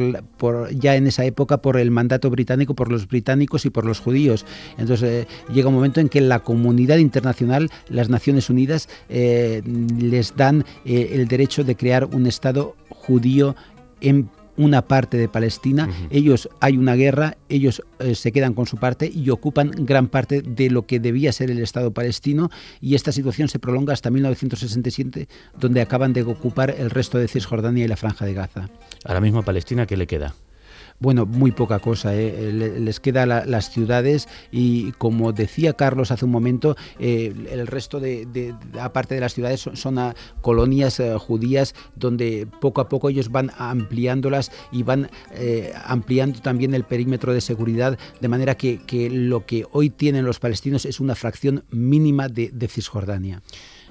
[0.71, 4.45] ya en esa época por el mandato británico, por los británicos y por los judíos.
[4.77, 9.61] Entonces eh, llega un momento en que la comunidad internacional, las Naciones Unidas, eh,
[9.99, 13.55] les dan el derecho de crear un Estado judío
[14.01, 18.77] en una parte de Palestina, ellos hay una guerra, ellos eh, se quedan con su
[18.77, 22.49] parte y ocupan gran parte de lo que debía ser el Estado palestino
[22.81, 25.27] y esta situación se prolonga hasta 1967,
[25.59, 28.69] donde acaban de ocupar el resto de Cisjordania y la franja de Gaza.
[29.05, 30.35] Ahora mismo a Palestina, ¿qué le queda?
[30.99, 32.15] Bueno, muy poca cosa.
[32.15, 32.51] ¿eh?
[32.51, 38.55] Les queda las ciudades y como decía Carlos hace un momento, eh, el resto de,
[38.79, 44.51] aparte de las ciudades, son, colonias eh, judías donde poco a poco ellos van ampliándolas
[44.71, 45.09] y van
[45.85, 48.79] ampliando también el perímetro de seguridad, de manera que,
[49.11, 53.41] lo que hoy tienen los palestinos es una fracción mínima de Cisjordania.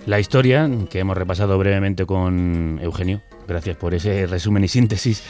[0.07, 5.23] La historia, que hemos repasado brevemente con Eugenio, gracias por ese resumen y síntesis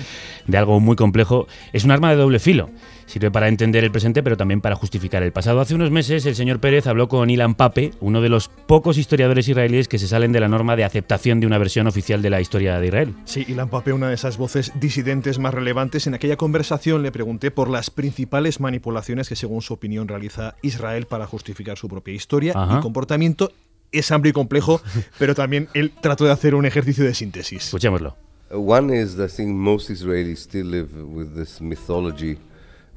[0.47, 2.71] de algo muy complejo, es un arma de doble filo.
[3.07, 5.61] Sirve para entender el presente, pero también para justificar el pasado.
[5.61, 9.47] Hace unos meses el señor Pérez habló con Ilan Pape, uno de los pocos historiadores
[9.49, 12.41] israelíes que se salen de la norma de aceptación de una versión oficial de la
[12.41, 13.15] historia de Israel.
[13.25, 16.07] Sí, Ilan Pape, una de esas voces disidentes más relevantes.
[16.07, 21.07] En aquella conversación le pregunté por las principales manipulaciones que, según su opinión, realiza Israel
[21.07, 23.53] para justificar su propia historia y comportamiento
[23.93, 24.81] es amplio y complejo,
[25.19, 27.65] pero también él trató de hacer un ejercicio de síntesis.
[27.65, 28.17] Escuchémoslo.
[28.51, 32.39] One is I think most Israelis still live with this mythology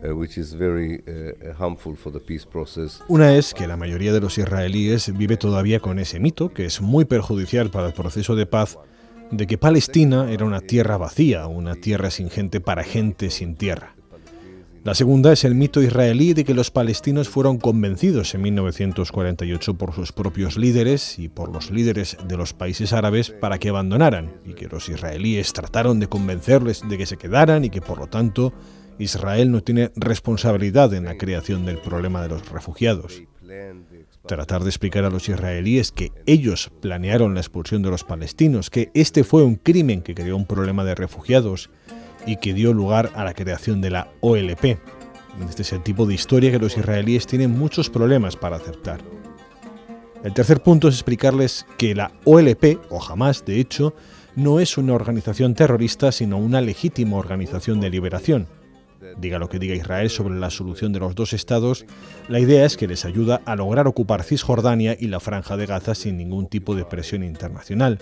[0.04, 1.02] which is very
[1.58, 3.02] harmful for the peace process.
[3.08, 6.82] Una es que la mayoría de los israelíes vive todavía con ese mito que es
[6.82, 8.78] muy perjudicial para el proceso de paz
[9.32, 13.95] de que Palestina era una tierra vacía, una tierra sin gente para gente sin tierra.
[14.86, 19.96] La segunda es el mito israelí de que los palestinos fueron convencidos en 1948 por
[19.96, 24.54] sus propios líderes y por los líderes de los países árabes para que abandonaran y
[24.54, 28.54] que los israelíes trataron de convencerles de que se quedaran y que por lo tanto
[29.00, 33.24] Israel no tiene responsabilidad en la creación del problema de los refugiados.
[34.28, 38.92] Tratar de explicar a los israelíes que ellos planearon la expulsión de los palestinos, que
[38.94, 41.72] este fue un crimen que creó un problema de refugiados
[42.26, 44.78] y que dio lugar a la creación de la OLP.
[45.50, 49.02] Este es el tipo de historia que los israelíes tienen muchos problemas para aceptar.
[50.24, 53.94] El tercer punto es explicarles que la OLP, o jamás de hecho,
[54.36, 58.48] no es una organización terrorista, sino una legítima organización de liberación.
[59.18, 61.86] Diga lo que diga Israel sobre la solución de los dos estados,
[62.28, 65.96] la idea es que les ayuda a lograr ocupar Cisjordania y la franja de Gaza
[65.96, 68.00] sin ningún tipo de presión internacional.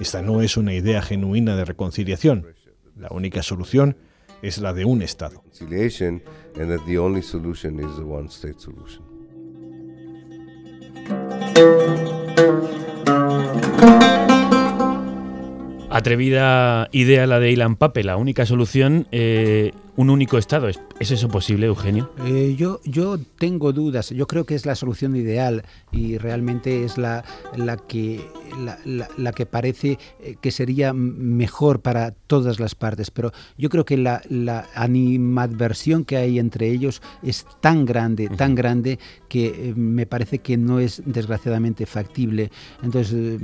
[0.00, 2.53] Esta no es una idea genuina de reconciliación.
[2.96, 3.96] La única solución
[4.42, 5.42] es la de un Estado.
[15.90, 20.68] Atrevida idea la de Ilan Pape, la única solución eh, un único Estado.
[20.68, 22.10] ¿Es, eso posible, Eugenio?
[22.24, 24.10] Eh, yo, yo tengo dudas.
[24.10, 27.24] Yo creo que es la solución ideal y realmente es la,
[27.56, 28.28] la, que,
[28.84, 33.10] la, que parece eh, que sería mejor para todas las partes.
[33.10, 34.22] Pero yo creo que la,
[34.74, 40.56] animadversión que hay entre ellos es tan grande, tan grande, que eh, me parece que
[40.56, 42.50] no es desgraciadamente factible.
[42.82, 43.40] Entonces,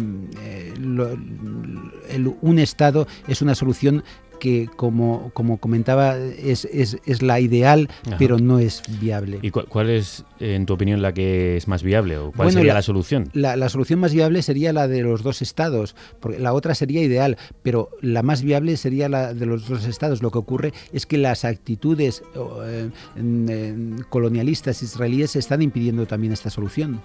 [2.41, 4.03] un Estado es una solución
[4.41, 7.89] que, como, como comentaba, es, es, la ideal,
[8.19, 9.39] pero no es viable.
[9.43, 12.19] ¿Y cuál es, en tu opinión, la que es más viable?
[12.19, 13.31] ¿O cuál sería la, solución?
[13.33, 17.37] La, solución más viable sería la de los dos estados, porque la otra sería ideal,
[17.63, 20.23] pero la más viable sería la de los dos estados.
[20.23, 22.25] Lo que ocurre es que las actitudes
[22.67, 27.01] eh, colonialistas israelíes están impidiendo también esta solución.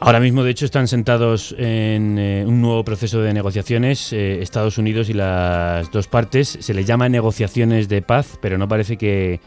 [0.00, 4.76] Ahora mismo, de hecho, están sentados en eh, un nuevo proceso de negociaciones, eh, Estados
[4.76, 6.58] Unidos y las dos partes.
[6.60, 9.40] Se les llama negociaciones de paz, pero no parece que,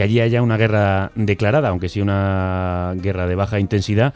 [0.00, 4.14] que allí haya una guerra declarada, aunque sí una guerra de baja intensidad.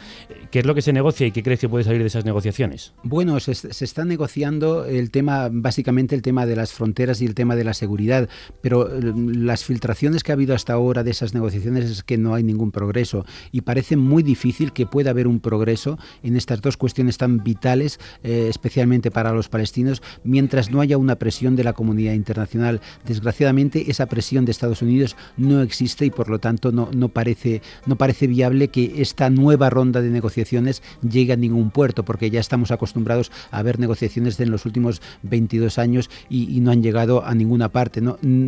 [0.51, 2.95] ¿Qué es lo que se negocia y qué crees que puede salir de esas negociaciones?
[3.03, 7.55] Bueno, se, está negociando el tema, básicamente el tema de las fronteras y el tema
[7.55, 8.31] de la seguridad,
[8.63, 12.35] pero eh, las filtraciones que ha habido hasta ahora de esas negociaciones es que no
[12.35, 16.79] hay ningún progreso y parece muy difícil que pueda haber un progreso en estas dos
[16.79, 21.75] cuestiones tan vitales, eh, especialmente para los palestinos, mientras no haya una presión de la
[21.75, 22.81] comunidad internacional.
[23.05, 27.09] Desgraciadamente, esa presión de Estados Unidos no existe existe y por lo tanto no, no,
[27.09, 32.31] parece, no parece viable que esta nueva ronda de negociaciones llegue a ningún puerto, porque
[32.31, 36.83] ya estamos acostumbrados a ver negociaciones en los últimos 22 años y, y no han
[36.83, 38.01] llegado a ninguna parte.
[38.01, 38.19] ¿no?
[38.23, 38.47] Mm,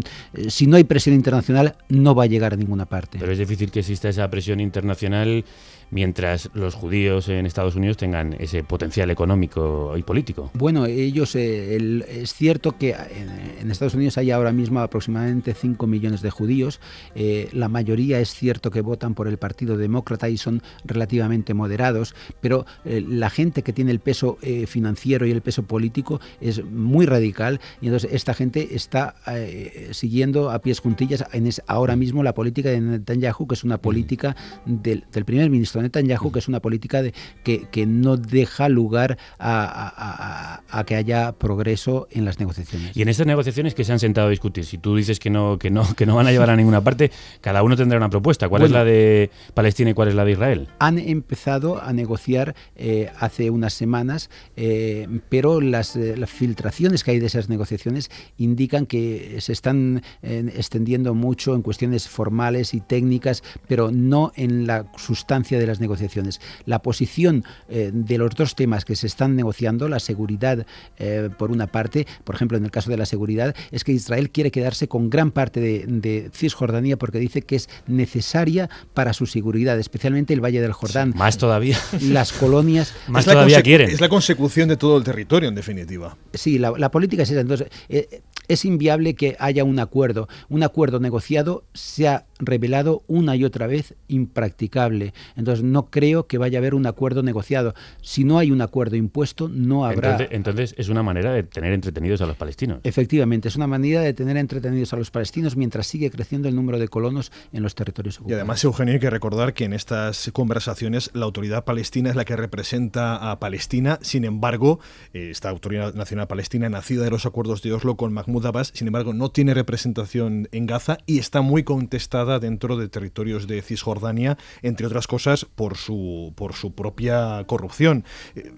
[0.49, 3.18] si no hay presión internacional, no va a llegar a ninguna parte.
[3.18, 5.45] Pero es difícil que exista esa presión internacional
[5.91, 10.51] mientras los judíos en Estados Unidos tengan ese potencial económico y político.
[10.55, 11.76] Bueno, ellos, eh,
[12.09, 16.80] es cierto que en, en, Estados Unidos hay ahora mismo aproximadamente 5 millones de judíos,
[17.14, 22.14] eh, la mayoría es cierto que votan por el Partido Demócrata y son relativamente moderados,
[22.41, 26.64] pero eh, la gente que tiene el peso eh, financiero y el peso político es
[26.64, 31.97] muy radical y entonces esta gente está eh, siguiendo a pies juntillas en es, ahora
[31.97, 36.49] mismo la política de Netanyahu, que es una política del primer ministro Netanyahu, que es
[36.49, 37.12] una política de,
[37.43, 42.97] que, que, no deja lugar a, a, a, a, que haya progreso en las negociaciones.
[42.97, 45.59] Y en estas negociaciones que se han sentado a discutir, si tú dices que no,
[45.59, 47.11] que no, que no van a llevar a ninguna parte,
[47.41, 48.49] cada uno tendrá una propuesta.
[48.49, 50.68] ¿Cuál bueno, es la de Palestina y cuál es la de Israel?
[50.79, 57.12] Han empezado a negociar eh, hace unas semanas, eh, pero las, eh, las, filtraciones que
[57.12, 63.43] hay de esas negociaciones indican que se están extendiendo mucho en cuestiones formales y técnicas,
[63.68, 66.41] pero no en la sustancia de las negociaciones.
[66.64, 70.67] La posición eh, de los dos temas que se están negociando, la seguridad
[70.99, 74.31] eh, por una parte, por ejemplo en el caso de la seguridad, es que Israel
[74.31, 79.27] quiere quedarse con gran parte de, de Cisjordania porque dice que es necesaria para su
[79.27, 81.12] seguridad, especialmente el Valle del Jordán.
[81.12, 81.79] Sí, más todavía.
[82.01, 82.95] Las colonias.
[83.09, 83.91] más todavía quieren.
[83.91, 86.17] Es la consecución de todo el territorio, en definitiva.
[86.35, 87.41] Sí, la, la política es esa.
[87.41, 90.29] Entonces, eh, es inviable que haya un acuerdo.
[90.49, 95.12] Un acuerdo negociado se ha revelado una y otra vez impracticable.
[95.37, 97.74] Entonces no creo que vaya a haber un acuerdo negociado.
[98.03, 100.12] Si no hay un acuerdo impuesto, no habrá.
[100.12, 102.80] Entonces, entonces es una manera de tener entretenidos a los palestinos.
[102.84, 106.78] Efectivamente, es una manera de tener entretenidos a los palestinos mientras sigue creciendo el número
[106.78, 108.32] de colonos en los territorios ocupados.
[108.32, 112.24] Y además, Eugenio, hay que recordar que en estas conversaciones la autoridad palestina es la
[112.24, 113.99] que representa a Palestina.
[114.03, 114.80] Sin embargo,
[115.12, 119.14] esta autoridad nacional palestina, nacida de los acuerdos de Oslo con Mahmoud Abbas, sin embargo,
[119.14, 124.87] no tiene representación en Gaza y está muy contestada dentro de territorios de Cisjordania, entre
[124.87, 128.05] otras cosas por su, por su propia corrupción.
[128.35, 128.53] Eh,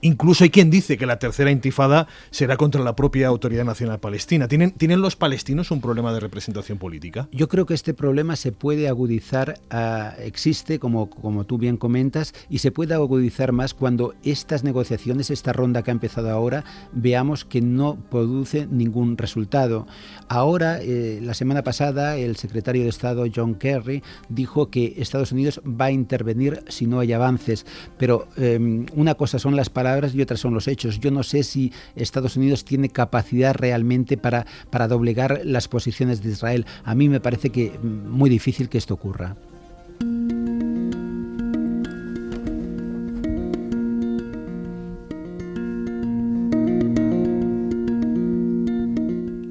[0.00, 4.48] incluso hay quien dice que la tercera intifada será contra la propia Autoridad Nacional Palestina.
[4.48, 7.28] ¿Tienen, ¿Tienen los palestinos un problema de representación política?
[7.32, 12.34] Yo creo que este problema se puede agudizar, uh, existe, como, como tú bien comentas,
[12.48, 17.44] y se puede agudizar más cuando estas negociaciones, esta ronda que ha empezado ahora, veamos
[17.44, 19.86] que no produce ningún resultado.
[20.28, 25.60] Ahora, eh, la semana pasada, el secretario de Estado John Kerry dijo que Estados Unidos
[25.64, 27.66] va a intervenir si no hay avances,
[27.98, 28.58] pero eh,
[28.94, 31.00] una cosa son las palabras y otras son los hechos.
[31.00, 36.30] Yo no sé si Estados Unidos tiene capacidad realmente para, para doblegar las posiciones de
[36.30, 36.66] Israel.
[36.84, 39.36] A mí me parece que muy difícil que esto ocurra.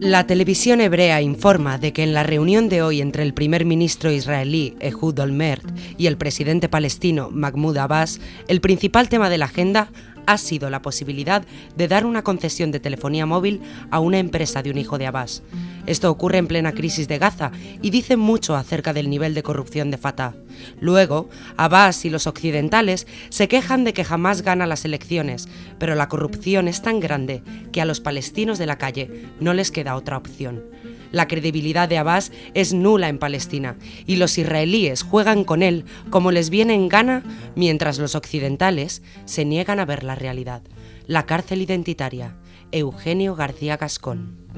[0.01, 4.09] La televisión hebrea informa de que en la reunión de hoy entre el primer ministro
[4.09, 5.65] israelí Ehud Olmert
[5.97, 9.89] y el presidente palestino Mahmoud Abbas, el principal tema de la agenda
[10.26, 11.43] ha sido la posibilidad
[11.76, 13.61] de dar una concesión de telefonía móvil
[13.91, 15.43] a una empresa de un hijo de Abbas.
[15.86, 17.51] Esto ocurre en plena crisis de Gaza
[17.82, 20.36] y dice mucho acerca del nivel de corrupción de Fatah.
[20.80, 25.47] Luego, Abbas y los occidentales se quejan de que jamás gana las elecciones,
[25.80, 27.41] pero la corrupción es tan grande
[27.72, 30.63] que a los palestinos de la calle no les queda otra opción.
[31.12, 36.32] La credibilidad de Abbas es nula en Palestina y los israelíes juegan con él como
[36.32, 37.24] les viene en gana
[37.55, 40.62] mientras los occidentales se niegan a ver la realidad.
[41.07, 42.36] La cárcel identitaria.
[42.72, 44.48] Eugenio García Gascón.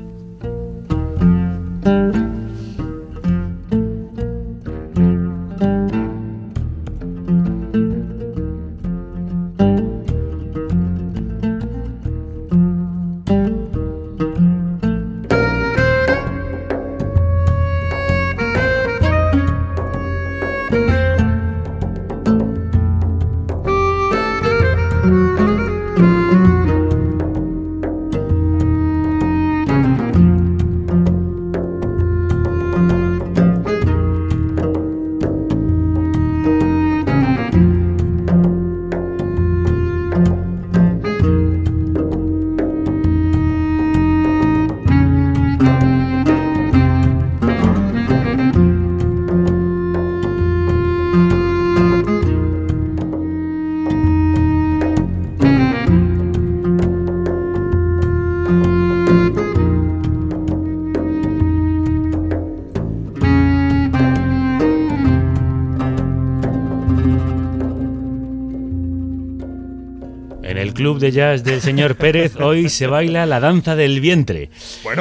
[71.12, 74.50] De jazz del señor Pérez hoy se baila la danza del vientre.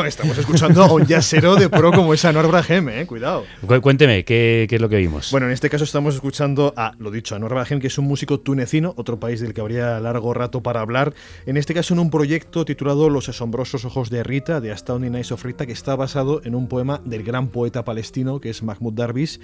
[0.01, 3.45] Bueno, estamos escuchando a un jazzero de pro como es Anwar Brahem, eh, cuidado.
[3.83, 5.31] cuénteme, ¿qué, es lo que vimos?
[5.31, 8.41] Bueno, en este caso estamos escuchando a, lo dicho, Anwar Brahem, que es un músico
[8.41, 11.13] tunecino, otro país del que habría largo rato para hablar.
[11.45, 15.33] En este caso en un proyecto titulado Los asombrosos ojos de Rita, de Astounding Eyes
[15.33, 18.95] of Rita, que está basado en un poema del gran poeta palestino que es Mahmoud
[18.95, 19.39] Darwish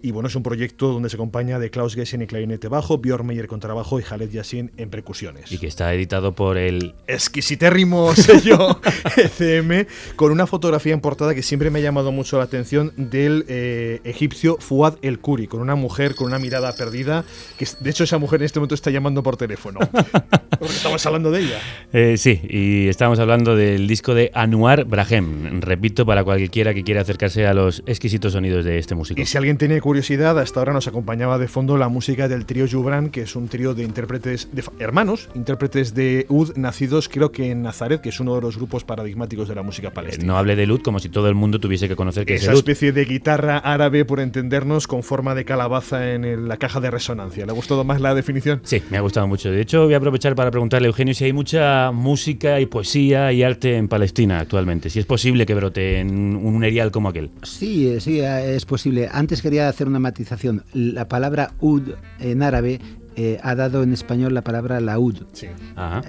[0.00, 3.26] y bueno, es un proyecto donde se acompaña de Klaus Gessen en clarinete bajo, Björn
[3.26, 5.50] Meyer contrabajo y Khaled Yassin en percusiones.
[5.50, 8.80] Y que está editado por el exquisitérrimo sello
[9.16, 13.44] ECM, con una fotografía en portada que siempre me ha llamado mucho la atención del
[13.48, 17.24] eh, egipcio Fuad El Kuri, con una mujer con una mirada perdida,
[17.56, 19.80] que de hecho esa mujer en este momento está llamando por teléfono.
[20.58, 21.58] Porque estamos hablando de ella.
[21.92, 25.60] Eh, sí, y estamos hablando del disco de Anuar Brahem.
[25.60, 29.20] Repito, para cualquiera que quiera acercarse a los exquisitos sonidos de este músico.
[29.20, 32.66] Y si alguien tiene curiosidad, hasta ahora nos acompañaba de fondo la música del trío
[32.68, 37.50] Jubran, que es un trío de intérpretes, de hermanos, intérpretes de Ud, nacidos creo que
[37.50, 40.26] en Nazaret, que es uno de los grupos paradigmáticos de la música palestina.
[40.26, 42.58] No hable de Ud como si todo el mundo tuviese que conocer que Esa es
[42.58, 47.46] especie de guitarra árabe, por entendernos, con forma de calabaza en la caja de resonancia.
[47.46, 48.60] ¿Le ha gustado más la definición?
[48.64, 49.50] Sí, me ha gustado mucho.
[49.50, 53.32] De hecho, voy a aprovechar para preguntarle a Eugenio si hay mucha música y poesía
[53.32, 54.90] y arte en Palestina actualmente.
[54.90, 57.30] Si es posible que brote en un erial como aquel.
[57.42, 59.08] Sí, sí, es posible.
[59.10, 60.64] Antes quería hacer una matización.
[60.72, 61.82] La palabra ud
[62.20, 62.80] en árabe
[63.16, 65.24] eh, ha dado en español la palabra laúd.
[65.32, 65.48] Sí.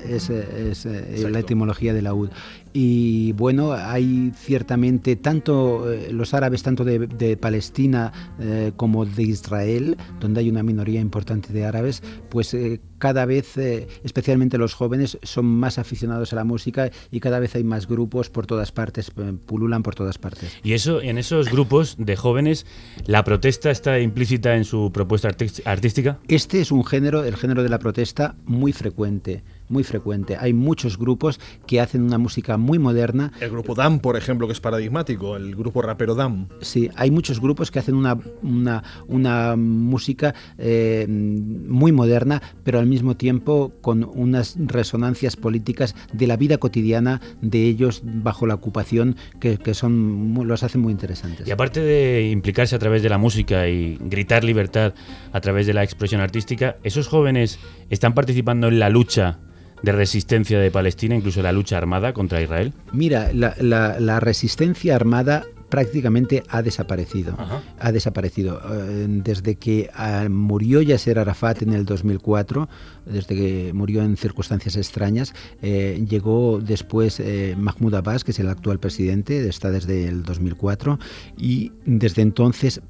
[0.08, 2.30] Es, es eh, la etimología de laúd.
[2.74, 9.98] Y bueno, hay ciertamente tanto eh, los árabes, tanto de, Palestina eh, como de Israel,
[10.20, 13.58] donde hay una minoría importante de árabes, pues eh, cada vez,
[14.04, 18.30] especialmente los jóvenes, son más aficionados a la música y cada vez hay más grupos
[18.30, 19.12] por todas partes,
[19.46, 20.52] pululan por todas partes.
[20.64, 22.66] Y eso, en esos grupos de jóvenes,
[23.06, 25.30] ¿la protesta está implícita en su propuesta
[25.66, 26.20] artística?
[26.28, 30.36] Este es un género, el género de la protesta, muy frecuente muy frecuente.
[30.40, 33.32] Hay muchos grupos que hacen una música muy moderna.
[33.40, 36.48] El grupo DAM, por ejemplo, que es paradigmático, el grupo rapero DAM.
[36.62, 42.88] Sí, hay muchos grupos que hacen una, una, una música eh, muy moderna, pero al
[42.88, 49.16] mismo tiempo con unas resonancias políticas de la vida cotidiana de ellos bajo la ocupación
[49.40, 51.48] que, que son, los hacen muy interesantes.
[51.48, 54.94] Y aparte de implicarse a través de la música y gritar libertad
[55.32, 57.60] a través de la expresión artística, esos jóvenes
[57.90, 59.40] están participando en la lucha
[59.82, 62.74] de resistencia de Palestina, incluso la lucha armada contra Israel?
[62.92, 67.38] Mira, la, resistencia armada prácticamente ha desaparecido.
[67.80, 68.60] Ha desaparecido.
[68.74, 72.68] Eh, desde que ah, murió Yasser Arafat en el 2004,
[73.06, 78.50] desde que murió en circunstancias extrañas, eh, llegó después eh, Mahmoud Abbas, que es el
[78.50, 81.00] actual presidente, está desde el 2004,
[81.38, 82.82] y desde entonces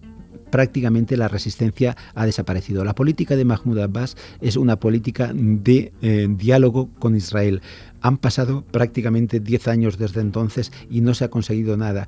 [0.50, 2.84] prácticamente la resistencia ha desaparecido.
[2.84, 7.62] La política de Mahmoud Abbas es una política de eh, diálogo con Israel.
[8.02, 12.08] Han pasado prácticamente 10 años desde entonces y no se ha conseguido nada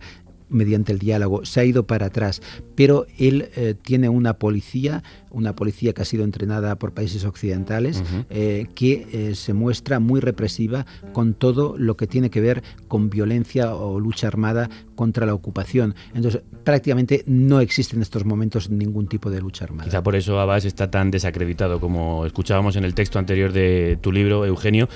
[0.52, 2.42] mediante el diálogo, se ha ido para atrás,
[2.76, 8.04] pero él eh, tiene una policía una policía que ha sido entrenada por países occidentales,
[8.30, 13.10] eh, que eh, se muestra muy represiva con todo lo que tiene que ver con
[13.10, 14.70] violencia o lucha armada
[15.02, 15.96] contra la ocupación.
[16.14, 19.86] Entonces, prácticamente no existe en estos momentos ningún tipo de lucha armada.
[19.86, 24.12] Quizá por eso Abbas está tan desacreditado, como escuchábamos en el texto anterior de tu
[24.12, 24.88] libro, Eugenio.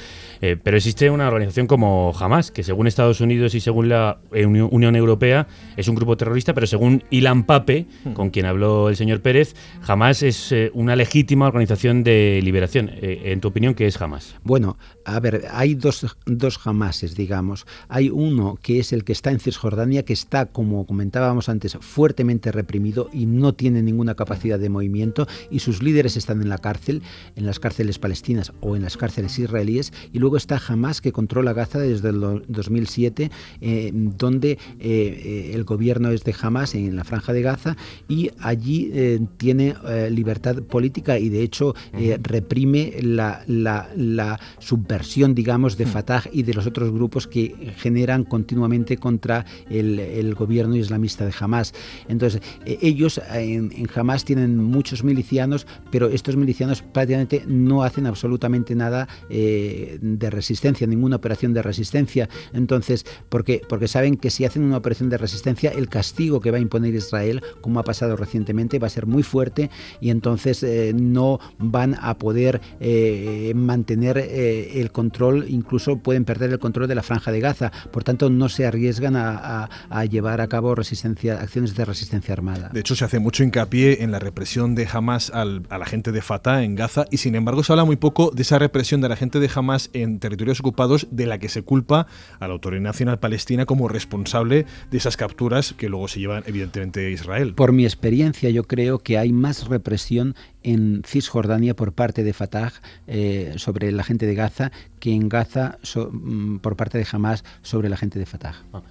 [0.41, 4.95] Eh, pero existe una organización como Hamas, que según Estados Unidos y según la Unión
[4.95, 8.13] Europea es un grupo terrorista, pero según Ilan Pape, hmm.
[8.13, 9.55] con quien habló el señor Pérez,
[9.87, 12.91] Hamas es eh, una legítima organización de liberación.
[12.93, 14.35] Eh, en tu opinión, ¿qué es Hamas?
[14.43, 17.65] Bueno, a ver, hay dos, dos Hamases, digamos.
[17.87, 22.51] Hay uno que es el que está en Cisjordania, que está, como comentábamos antes, fuertemente
[22.51, 27.01] reprimido y no tiene ninguna capacidad de movimiento y sus líderes están en la cárcel,
[27.35, 29.93] en las cárceles palestinas o en las cárceles israelíes.
[30.11, 33.31] Y luego está Hamas, que controla Gaza desde el 2007,
[33.61, 37.77] eh, donde el gobierno es de Hamas en la franja de Gaza
[38.07, 38.91] y allí
[39.37, 39.75] tiene
[40.09, 45.85] libertad política y de hecho eh, reprime la, la, subversión, digamos, de.
[45.85, 49.45] Fatah y de los otros grupos que generan continuamente contra
[49.79, 51.73] el, gobierno islamista de Hamas.
[52.07, 58.75] Entonces, e, ellos en, Hamas tienen muchos milicianos, pero estos milicianos prácticamente no hacen absolutamente
[58.75, 62.29] nada eh, de resistencia, ninguna operación de resistencia.
[62.53, 66.57] Entonces, porque, porque saben que si hacen una operación de resistencia, el castigo que va
[66.57, 69.69] a imponer Israel, como ha pasado recientemente, va a ser muy fuerte
[70.01, 76.51] y entonces eh, no van a poder eh, mantener eh, el control, incluso pueden perder
[76.51, 77.71] el control de la franja de Gaza.
[77.91, 82.33] Por tanto, no se arriesgan a, a, a llevar a cabo resistencia, acciones de resistencia
[82.33, 82.69] armada.
[82.73, 86.11] De hecho, se hace mucho hincapié en la represión de Hamas al, a la gente
[86.11, 89.09] de Fatah en Gaza y sin embargo se habla muy poco de esa represión de
[89.09, 92.07] la gente de Hamas en territorios ocupados de la que se culpa
[92.39, 97.05] a la Autoridad Nacional Palestina como responsable de esas capturas que luego se llevan evidentemente
[97.05, 97.53] a Israel.
[97.53, 102.73] Por mi experiencia yo creo que hay más represión en Cisjordania por parte de Fatah
[103.07, 107.43] eh, sobre la gente de Gaza que en Gaza so, mm, por parte de Hamas
[107.61, 108.55] sobre la gente de Fatah.
[108.73, 108.81] Ah,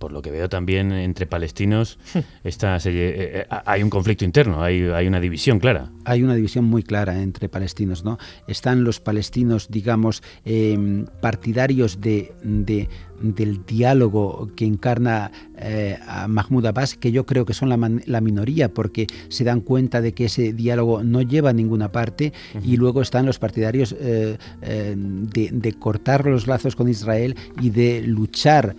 [0.00, 1.98] por lo que veo también entre palestinos
[2.42, 5.92] está, se, eh, eh, hay un conflicto interno, hay, hay, una división clara.
[6.06, 8.18] Hay una división muy clara entre palestinos, ¿no?
[8.48, 12.88] Están los palestinos, digamos, eh, partidarios de, de,
[13.20, 18.02] del diálogo que encarna eh, a Mahmoud Abbas, que yo creo que son la, man,
[18.06, 22.32] la, minoría, porque se dan cuenta de que ese diálogo no lleva a ninguna parte,
[22.54, 22.64] uh -huh.
[22.64, 27.70] y luego están los partidarios eh, eh, de, de, cortar los lazos con Israel y
[27.70, 28.74] de luchar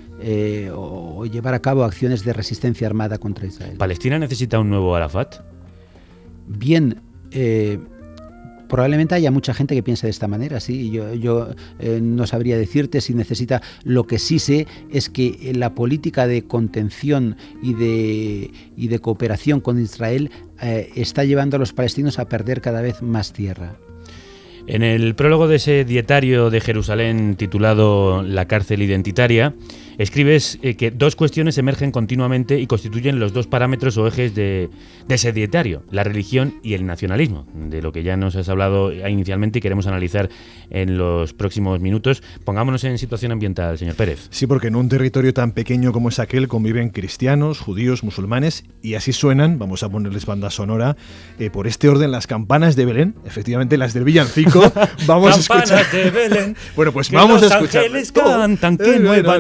[0.76, 3.78] o, o, llevar a cabo acciones de resistencia armada contra Israel.
[3.78, 5.38] ¿Palestina necesita un nuevo Arafat?
[6.48, 7.80] Bien, eh,
[8.72, 10.92] probablemente haya mucha gente que piense de esta manera, sí.
[10.92, 11.50] Yo,
[11.80, 13.62] eh, no sabría decirte si necesita.
[13.84, 19.60] Lo que sí sé es que la política de contención y de, y de cooperación
[19.60, 23.76] con Israel eh, está llevando a los palestinos a perder cada vez más tierra.
[24.68, 29.54] En el prólogo de ese dietario de Jerusalén titulado La cárcel identitaria,
[29.98, 34.70] escribes eh, que dos cuestiones emergen continuamente y constituyen los dos parámetros o ejes de,
[35.08, 38.92] de, ese dietario, la religión y el nacionalismo, de lo que ya nos has hablado
[38.94, 40.30] inicialmente y queremos analizar
[40.70, 42.24] en los próximos minutos.
[42.44, 44.28] Pongámonos en situación ambiental, señor Pérez.
[44.30, 48.96] Sí, porque en un territorio tan pequeño como es aquel conviven cristianos, judíos, musulmanes y
[48.96, 50.96] así suenan, vamos a ponerles banda sonora,
[51.40, 54.72] eh, por este orden las campanas de Belén, efectivamente las del villancico,
[55.06, 55.92] vamos a escuchar...
[55.92, 57.84] de Belén, bueno, pues vamos a escuchar...
[57.84, 59.40] ángeles cantan, que nueva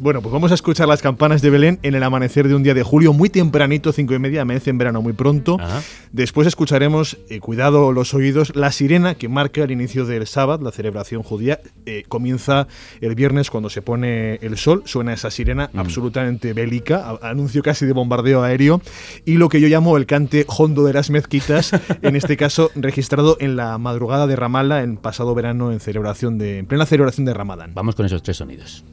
[0.00, 2.74] Bueno, pues vamos a escuchar las campanas de Belén en el amanecer de un día
[2.74, 5.58] de julio, muy tempranito, cinco y media, amanece en verano muy pronto.
[5.60, 5.82] Ajá.
[6.12, 10.72] Después escucharemos, eh, cuidado los oídos, la sirena que marca el inicio del sábado, la
[10.72, 11.60] celebración judía.
[11.84, 12.68] Eh, comienza
[13.00, 15.78] el viernes cuando se pone el sol, suena esa sirena mm.
[15.78, 18.80] absolutamente bélica, a, anuncio casi de bombardeo aéreo,
[19.24, 23.36] y lo que yo llamo el cante hondo de las mezquitas, en este caso registrado
[23.40, 27.34] en la madrugada de Ramallah en pasado verano en celebración de, en plena celebración de
[27.34, 27.72] Ramadán.
[27.74, 28.84] Vamos con esos tres sonidos.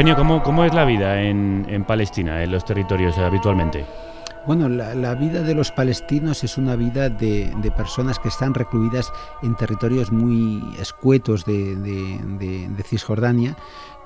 [0.00, 3.84] Eugenio, ¿cómo, cómo es la vida en, en, Palestina, en los territorios habitualmente?
[4.46, 8.54] Bueno, la, la, vida de los palestinos es una vida de, de, personas que están
[8.54, 13.54] recluidas en territorios muy escuetos de, de, de Cisjordania,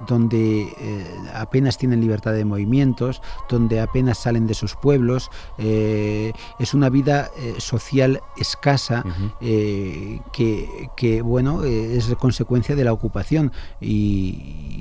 [0.06, 5.30] donde eh, apenas tienen libertad de movimientos, donde apenas salen de sus pueblos.
[5.58, 10.22] Eh, es una vida eh, social escasa uh -huh.
[10.32, 14.73] que, que, bueno, es consecuencia de la ocupación y,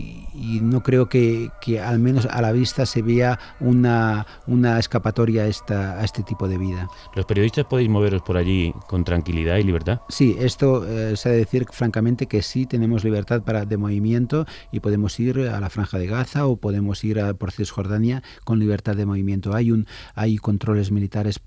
[0.44, 5.44] y no creo que, que, al menos a la vista se vea una, una escapatoria
[5.44, 6.90] a, esta, a este tipo de vida.
[7.16, 10.02] ¿Los periodistas podéis moveros por allí con tranquilidad y libertad?
[10.10, 10.84] Sí, esto
[11.16, 15.40] se ha de decir francamente que sí tenemos libertad para, de movimiento y podemos ir
[15.40, 19.54] a la franja de Gaza o podemos ir a, por Cisjordania con libertad de movimiento.
[19.54, 21.40] Hay un hay controles militares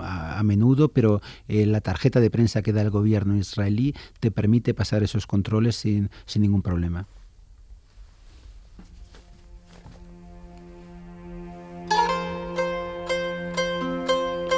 [0.00, 4.30] a, a menudo, pero eh, la tarjeta de prensa que da el gobierno israelí te
[4.30, 7.06] permite pasar esos controles sin, sin ningún problema.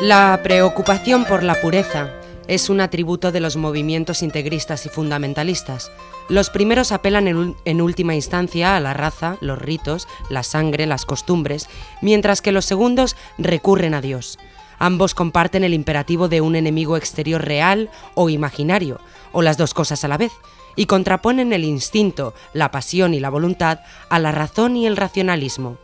[0.03, 2.11] La preocupación por la pureza
[2.49, 5.93] es un atributo de los movimientos integristas y fundamentalistas.
[6.29, 11.69] Los primeros apelan en, última instancia a la raza, los ritos, la sangre, las costumbres,
[12.01, 14.41] mientras que los segundos recurren a Dios.
[14.81, 19.01] Ambos comparten el imperativo de un enemigo exterior real o imaginario,
[19.31, 20.33] o las dos cosas a la vez,
[20.75, 23.79] y contraponen el instinto, la pasión y la voluntad
[24.09, 25.79] a la razón y el racionalismo.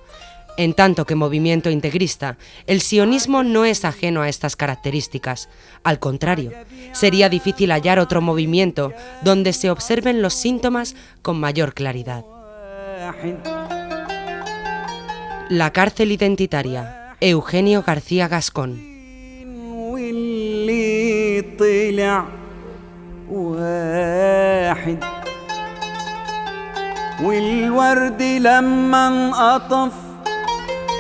[0.59, 2.37] En tanto que movimiento integrista,
[2.67, 5.49] el sionismo no es ajeno a estas características.
[5.85, 6.51] Al contrario,
[6.91, 8.93] sería difícil hallar otro movimiento
[9.23, 12.25] donde se observen los síntomas con mayor claridad.
[15.49, 17.15] La cárcel identitaria.
[17.21, 18.83] Eugenio García Gascón.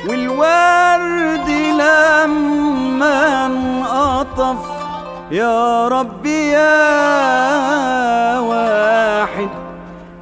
[0.10, 4.58] والورد لما انقطف والورد لما انقطف
[5.32, 9.50] يا ربي يا واحد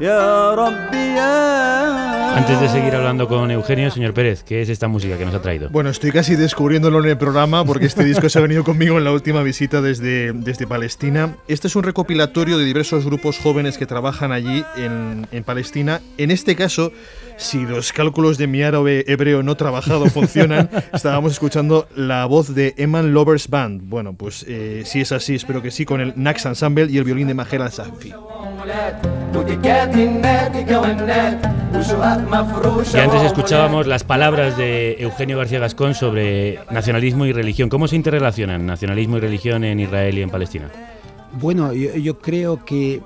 [0.01, 2.01] يا ربي يا
[2.33, 5.41] Antes de seguir hablando con Eugenio, señor Pérez, ¿qué es esta música que nos ha
[5.41, 5.69] traído?
[5.69, 9.03] Bueno, estoy casi descubriéndolo en el programa porque este disco se ha venido conmigo en
[9.03, 11.35] la última visita desde, desde Palestina.
[11.49, 16.01] Este es un recopilatorio de diversos grupos jóvenes que trabajan allí en, en Palestina.
[16.17, 16.93] En este caso,
[17.36, 22.74] si los cálculos de mi árabe hebreo no trabajado funcionan, estábamos escuchando la voz de
[22.76, 23.82] Eman Lovers Band.
[23.88, 27.04] Bueno, pues eh, si es así, espero que sí, con el Nax Ensemble y el
[27.04, 28.12] violín de Mahela Safi.
[32.94, 37.68] Y antes escuchábamos las palabras de Eugenio García Gascón sobre nacionalismo y religión.
[37.68, 40.70] ¿Cómo se interrelacionan nacionalismo y religión en Israel y en Palestina?
[41.32, 43.02] Bueno, yo, yo creo que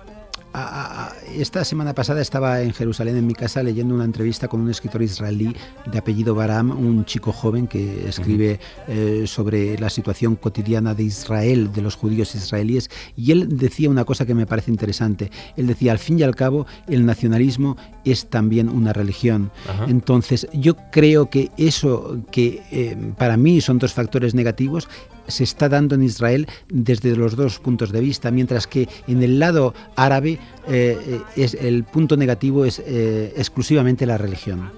[0.52, 4.60] a, a, esta semana pasada estaba en Jerusalén, en mi casa, leyendo una entrevista con
[4.60, 5.54] un escritor israelí
[5.90, 9.22] de apellido Baram, un chico joven que escribe uh -huh.
[9.22, 14.04] eh, sobre la situación cotidiana de Israel, de los judíos israelíes, y él decía una
[14.04, 15.30] cosa que me parece interesante.
[15.56, 19.50] Él decía, al fin y al cabo, el nacionalismo es también una religión.
[19.66, 19.90] Uh -huh.
[19.90, 24.88] Entonces, yo creo que eso que eh, para mí son dos factores negativos,
[25.30, 29.38] se está dando en Israel desde los dos puntos de vista, mientras que en el
[29.38, 34.70] lado árabe eh, es, el punto negativo es eh, exclusivamente la religión.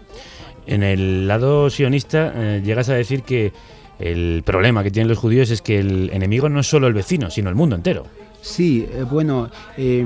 [0.67, 3.53] En el lado sionista eh, llegas a decir que
[3.99, 7.31] el problema que tienen los judíos es que el enemigo no es solo el vecino,
[7.31, 8.07] sino el mundo entero.
[8.43, 10.05] Sí, bueno, eh,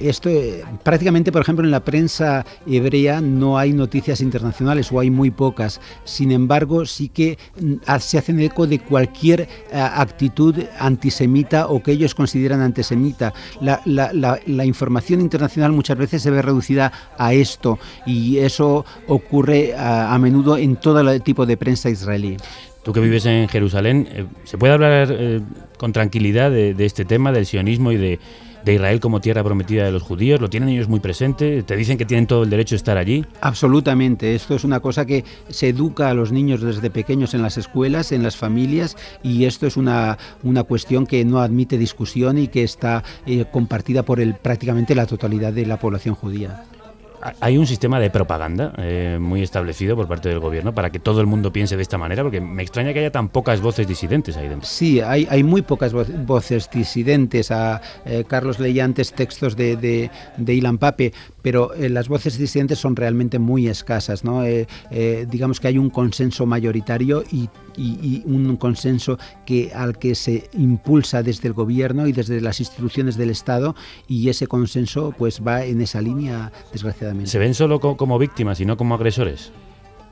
[0.00, 5.10] esto eh, prácticamente, por ejemplo, en la prensa hebrea no hay noticias internacionales o hay
[5.10, 5.80] muy pocas.
[6.04, 11.92] Sin embargo, sí que mm, se hacen eco de cualquier eh, actitud antisemita o que
[11.92, 13.32] ellos consideran antisemita.
[13.60, 20.18] La, información internacional muchas veces se ve reducida a esto y eso ocurre a, a
[20.18, 22.36] menudo en todo el tipo de prensa israelí.
[22.82, 25.40] Tú que vives en Jerusalén, eh, ¿se puede hablar eh,
[25.78, 28.18] con tranquilidad de este tema, del sionismo y de
[28.64, 30.40] de Israel como tierra prometida de los judíos?
[30.40, 31.62] ¿Lo tienen ellos muy presente?
[31.62, 33.24] ¿Te dicen que tienen todo el derecho de estar allí?
[33.40, 34.34] Absolutamente.
[34.34, 38.12] Esto es una cosa que se educa a los niños desde pequeños en las escuelas,
[38.12, 42.62] en las familias, y esto es una, una cuestión que no admite discusión y que
[42.62, 46.64] está eh, compartida por el, prácticamente la totalidad de la población judía.
[47.40, 51.20] Hay un sistema de propaganda eh, muy establecido por parte del gobierno para que todo
[51.20, 54.36] el mundo piense de esta manera, porque me extraña que haya tan pocas voces disidentes
[54.36, 54.68] ahí dentro.
[54.68, 57.50] Sí, hay, muy pocas vo voces disidentes.
[57.50, 60.10] A, eh, Carlos leía antes textos de
[60.46, 61.12] Ilan Pape,
[61.42, 64.24] pero eh, las voces disidentes son realmente muy escasas.
[64.24, 64.42] ¿no?
[65.30, 70.50] digamos que hay un consenso mayoritario y y, y, un consenso que al que se
[70.52, 73.74] impulsa desde el gobierno y desde las instituciones del Estado
[74.06, 77.30] y ese consenso pues va en esa línea desgraciadamente.
[77.30, 79.52] ¿Se ven solo co como víctimas y no como agresores?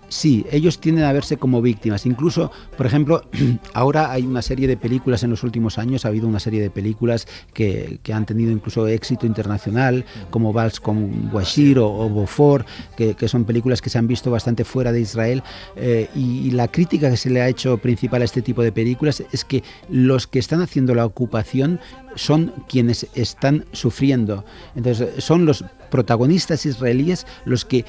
[0.09, 2.07] Sí, ellos tienden a verse como víctimas.
[2.07, 3.22] Incluso, por ejemplo,
[3.74, 6.70] ahora hay una serie de películas en los últimos años, ha habido una serie de
[6.70, 12.66] películas que, que han tenido incluso éxito internacional, como Vals con Washir o, o Beaufort,
[12.96, 15.42] que, que, son películas que se han visto bastante fuera de Israel.
[15.74, 18.72] Eh, y, y, la crítica que se le ha hecho principal a este tipo de
[18.72, 21.80] películas es que los que están haciendo la ocupación
[22.14, 24.44] son quienes están sufriendo.
[24.74, 27.84] Entonces, son los protagonistas israelíes los que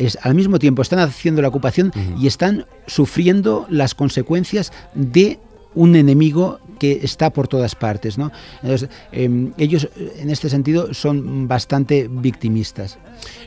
[0.00, 2.22] es, al mismo tiempo están haciendo la ocupación uh -huh.
[2.22, 5.38] y están sufriendo las consecuencias de
[5.74, 8.18] un enemigo que está por todas partes.
[8.18, 8.32] ¿no?
[8.62, 9.88] Entonces, eh, ellos
[10.18, 12.98] en este sentido son bastante victimistas.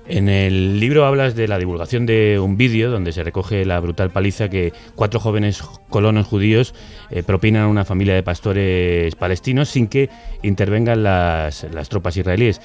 [0.07, 4.11] En el libro hablas de la divulgación de un vídeo donde se recoge la brutal
[4.11, 6.75] paliza que cuatro jóvenes colonos judíos
[7.09, 10.09] eh, propinan a una familia de pastores palestinos sin que
[10.43, 12.61] intervengan las, las tropas israelíes.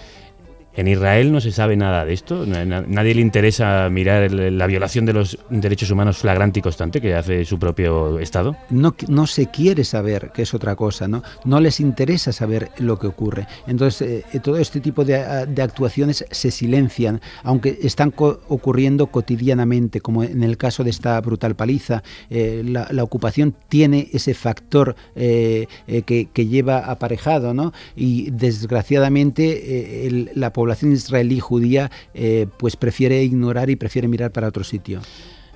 [0.78, 2.46] ¿En Israel no se sabe nada de esto?
[2.46, 7.44] ¿Nadie le interesa mirar la violación de los derechos humanos flagrante y constante que hace
[7.44, 8.54] su propio Estado?
[8.70, 11.24] No, se quiere saber, que es otra cosa, ¿no?
[11.44, 13.48] No les interesa saber lo que ocurre.
[13.66, 20.44] Entonces, eh, todo este tipo de, actuaciones se silencian, aunque están ocurriendo cotidianamente, como en
[20.44, 22.04] el caso de esta brutal paliza.
[22.30, 25.66] Eh, la, ocupación tiene ese factor eh,
[26.06, 27.72] que, que, lleva aparejado, ¿no?
[27.96, 34.48] Y desgraciadamente la población población israelí judía eh, pues prefiere ignorar y prefiere mirar para
[34.48, 35.00] otro sitio.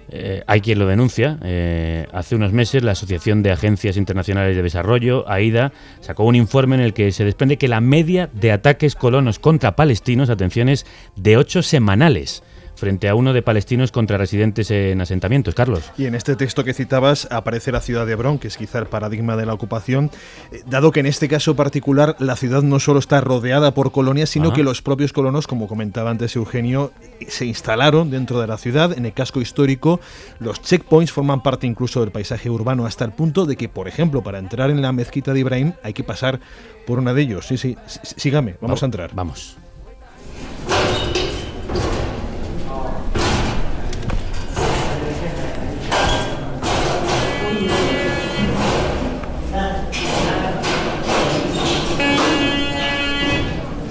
[0.09, 1.39] Eh, hay quien lo denuncia.
[1.43, 6.77] Eh, hace unos meses la Asociación de Agencias Internacionales de Desarrollo, AIDA, sacó un informe
[6.77, 10.87] en el que se desprende que la media de ataques colonos contra palestinos, atención, es
[11.17, 12.43] de ocho semanales
[12.83, 15.55] frente a uno de palestinos contra residentes en asentamientos.
[15.55, 15.93] Carlos.
[15.97, 18.87] Y en este texto que citabas aparece la ciudad de Hebrón, que es quizá el
[18.87, 20.11] paradigma de la ocupación,
[20.51, 24.31] eh, dado que en este caso particular la ciudad no solo está rodeada por colonias,
[24.31, 26.91] sino que los propios colonos, como comentaba antes Eugenio,
[27.29, 30.01] se instalaron dentro de la ciudad, en el casco histórico.
[30.41, 34.25] Los checkpoints forman parte incluso del paisaje urbano hasta el punto de que, por ejemplo,
[34.25, 36.41] para entrar en la mezquita de Ibrahim hay que pasar
[36.85, 37.47] por una de ellos.
[37.47, 37.77] Sí, sí,
[38.17, 39.13] sígame, vamos a entrar.
[39.15, 39.57] Vamos.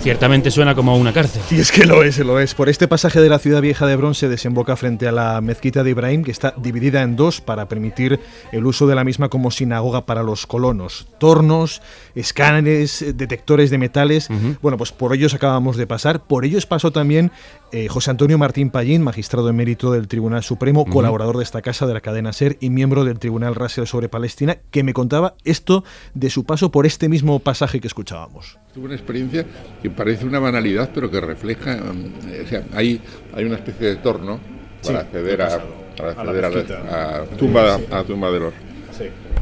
[0.02, 1.43] Ciertamente suena como una cárcel.
[1.52, 2.56] Y es que lo es, lo es.
[2.56, 5.84] Por este pasaje de la ciudad vieja de Hebrón se desemboca frente a la mezquita
[5.84, 8.20] de Ibrahim, que está dividida en dos para permitir
[8.52, 11.08] el uso de la misma como sinagoga para los colonos.
[11.20, 11.84] Tornos,
[12.16, 14.28] escáneres, detectores de metales.
[14.64, 16.24] Bueno, pues por ellos acabamos de pasar.
[16.24, 17.32] Por ellos pasó también
[17.72, 21.93] eh, José Antonio Martín Pallín, magistrado emérito del Tribunal Supremo, colaborador de esta casa de
[21.93, 25.84] la cadena SER y miembro del Tribunal Racial sobre Palestina, que me contaba esto
[26.16, 28.58] de su paso por este mismo pasaje que escuchábamos.
[28.74, 29.46] Tuve una experiencia
[29.82, 33.02] que parece una banalidad, pero que refleja, mm, o sea, hay,
[33.34, 34.40] hay una especie de torno
[34.82, 35.56] para acceder, a,
[35.98, 38.54] acceder a, la, tumba, a tumba de los.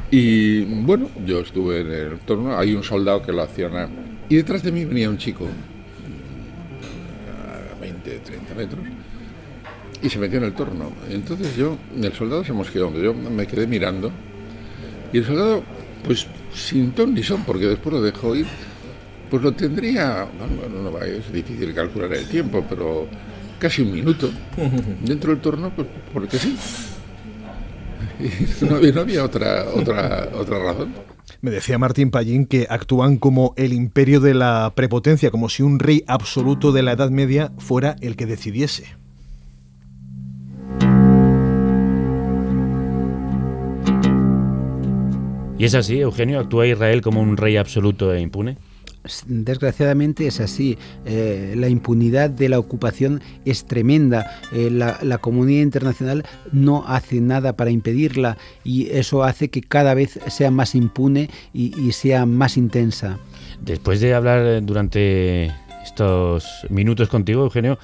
[0.09, 3.87] Y bueno, yo estuve en el torno, hay un soldado que lo acciona,
[4.29, 5.45] y detrás de mí venía un chico,
[7.37, 8.81] a 20, 30 metros,
[10.01, 10.91] y se metió en el torno.
[11.07, 14.11] Entonces yo, el soldado se mosqueó, yo me quedé mirando,
[15.13, 15.61] y el soldado,
[16.03, 18.47] pues sin ton ni son, porque después lo dejó ir
[19.29, 23.07] pues lo tendría, no, no, es difícil calcular el tiempo, pero
[23.59, 24.29] casi un minuto
[25.03, 26.57] dentro del torno, pues porque sí.
[28.61, 30.93] No había, no había otra, otra, otra razón.
[31.41, 35.79] Me decía Martín Pallín que actúan como el imperio de la prepotencia, como si un
[35.79, 38.99] rey absoluto de la Edad Media fuera el que decidiese.
[45.57, 46.39] ¿Y es así, Eugenio?
[46.39, 48.57] ¿Actúa Israel como un rey absoluto e impune?
[49.27, 50.77] Desgraciadamente es así.
[51.05, 54.39] Eh, la impunidad de la ocupación es tremenda.
[54.51, 60.19] Eh, la, comunidad internacional no hace nada para impedirla y eso hace que cada vez
[60.27, 63.19] sea más impune y, sea más intensa.
[63.61, 65.51] Después de hablar eh, durante
[65.83, 67.77] estos minutos contigo, Eugenio,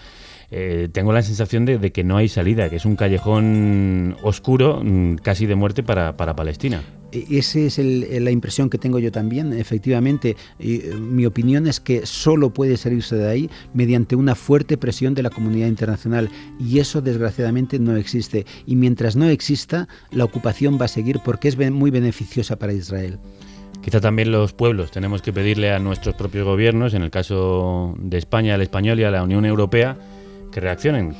[0.94, 5.46] tengo la sensación de, que no hay salida, que es un callejón oscuro, mm, casi
[5.48, 6.82] de muerte para Palestina.
[7.16, 10.36] E-, esa es la impresión que tengo yo también, efectivamente.
[10.60, 15.24] Eh, mi opinión es que solo puede salirse de ahí mediante una fuerte presión de
[15.24, 18.46] la comunidad internacional y eso desgraciadamente no existe.
[18.66, 23.18] Y mientras no exista, la ocupación va a seguir porque es muy beneficiosa para Israel.
[23.82, 28.18] Quizá también los pueblos tenemos que pedirle a nuestros propios gobiernos, en el caso de
[28.18, 29.98] España, al español y a la Unión Europea,
[30.56, 31.14] que reaccionen.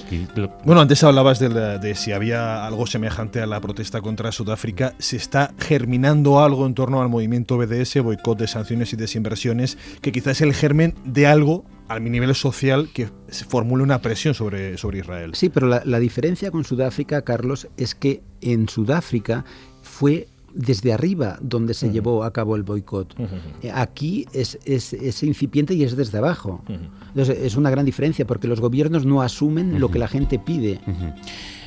[0.64, 4.94] Bueno, antes hablabas de, si había algo semejante a la protesta contra Sudáfrica.
[4.98, 10.14] ¿Se está germinando algo en torno al movimiento BDS, boicot de sanciones y desinversiones, que
[10.14, 14.78] quizás es el germen de algo a nivel social que se formule una presión sobre,
[14.78, 15.32] sobre Israel?
[15.36, 19.44] Sí, pero la, la diferencia con Sudáfrica, Carlos, es que en Sudáfrica
[19.82, 23.16] fue desde arriba donde se llevó a cabo el boicot.
[23.62, 26.64] Eh, aquí es, es, incipiente y es desde abajo.
[27.10, 30.80] Entonces, es una gran diferencia porque los gobiernos no asumen lo que la gente pide.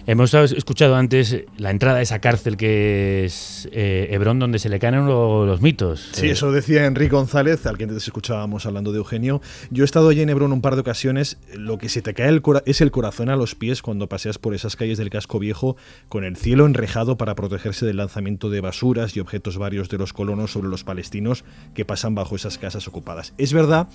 [0.09, 4.79] Hemos escuchado antes la entrada a esa cárcel que es eh, Hebrón, donde se le
[4.79, 6.09] caen los, mitos.
[6.13, 9.43] Sí, eso decía Enrique González, al que antes escuchábamos hablando de Eugenio.
[9.69, 11.37] Yo he estado allí en Hebrón un par de ocasiones.
[11.53, 14.77] Lo que se te cae es el corazón a los pies cuando paseas por esas
[14.77, 15.77] calles del casco viejo
[16.09, 20.15] con el cielo enrejado para protegerse del lanzamiento de basuras y objetos varios de los
[20.15, 21.45] colonos sobre los palestinos
[21.75, 23.35] que pasan bajo esas casas ocupadas.
[23.37, 23.89] Es verdad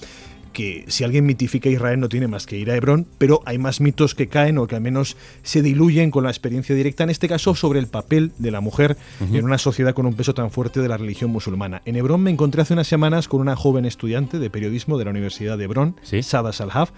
[0.53, 3.57] que si alguien mitifica a Israel no tiene más que ir a Hebrón, pero hay
[3.57, 7.09] más mitos que caen o que al menos se diluyen con la experiencia directa, en
[7.09, 10.51] este caso sobre el papel de la mujer en una sociedad con un peso tan
[10.51, 11.81] fuerte de la religión musulmana.
[11.85, 15.11] En Hebrón me encontré hace unas semanas con una joven estudiante de periodismo de la
[15.11, 16.91] Universidad de Hebrón, Sada Salhaf,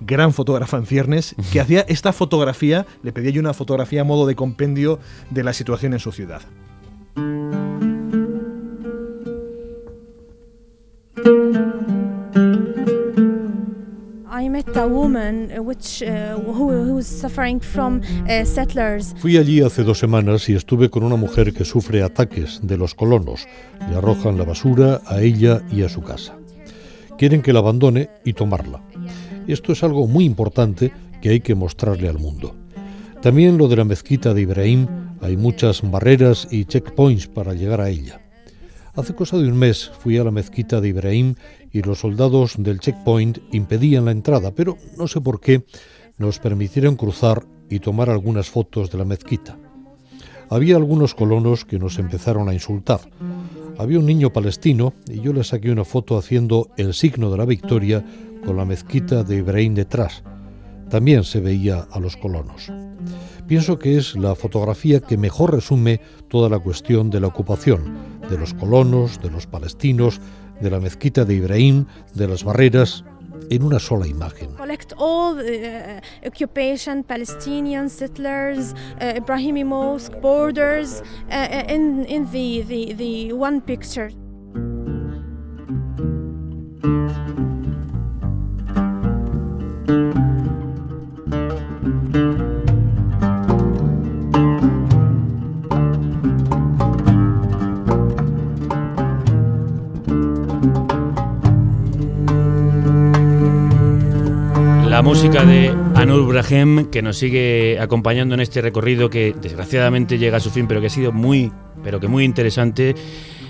[0.00, 4.26] gran fotógrafa en ciernes, que hacía esta fotografía, le pedía yo una fotografía a modo
[4.26, 4.98] de compendio
[5.30, 6.42] de la situación en su ciudad.
[19.18, 22.94] Fui allí hace dos semanas y estuve con una mujer que sufre ataques de los
[22.94, 23.46] colonos.
[23.88, 26.36] Le arrojan la basura a ella y a su casa.
[27.18, 28.82] Quieren que la abandone y tomarla.
[29.46, 32.54] Esto es algo muy importante que hay que mostrarle al mundo.
[33.20, 34.88] También lo de la mezquita de Ibrahim,
[35.20, 38.20] hay muchas barreras y checkpoints para llegar a ella.
[38.94, 41.34] Hace cosa de un mes fui a la mezquita de Ibrahim
[41.72, 45.64] y los soldados del checkpoint impedían la entrada, pero no sé por qué
[46.18, 49.56] nos permitieron cruzar y tomar algunas fotos de la mezquita.
[50.50, 53.00] Había algunos colonos que nos empezaron a insultar.
[53.78, 57.46] Había un niño palestino y yo le saqué una foto haciendo el signo de la
[57.46, 58.04] victoria
[58.44, 60.22] con la mezquita de Ibrahim detrás.
[60.90, 62.70] También se veía a los colonos.
[63.46, 68.38] Pienso que es la fotografía que mejor resume toda la cuestión de la ocupación, de
[68.38, 70.20] los colonos, de los palestinos,
[70.60, 73.04] de la mezquita de Ibrahim, de las barreras,
[73.50, 74.50] en una sola imagen.
[105.12, 110.40] Música de Anur Brahem, que nos sigue acompañando en este recorrido que desgraciadamente llega a
[110.40, 111.52] su fin, pero que ha sido muy,
[111.84, 112.94] pero que muy interesante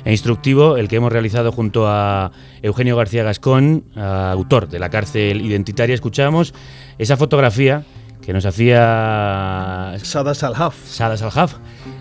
[0.05, 2.33] e instructivo, el que hemos realizado junto a
[2.63, 5.95] Eugenio García Gascón, autor de La cárcel identitaria.
[5.95, 6.53] Escuchamos
[6.99, 7.85] esa fotografía
[8.23, 10.75] que nos hacía Sada Salhaf.
[10.85, 11.59] Sada Salhaf.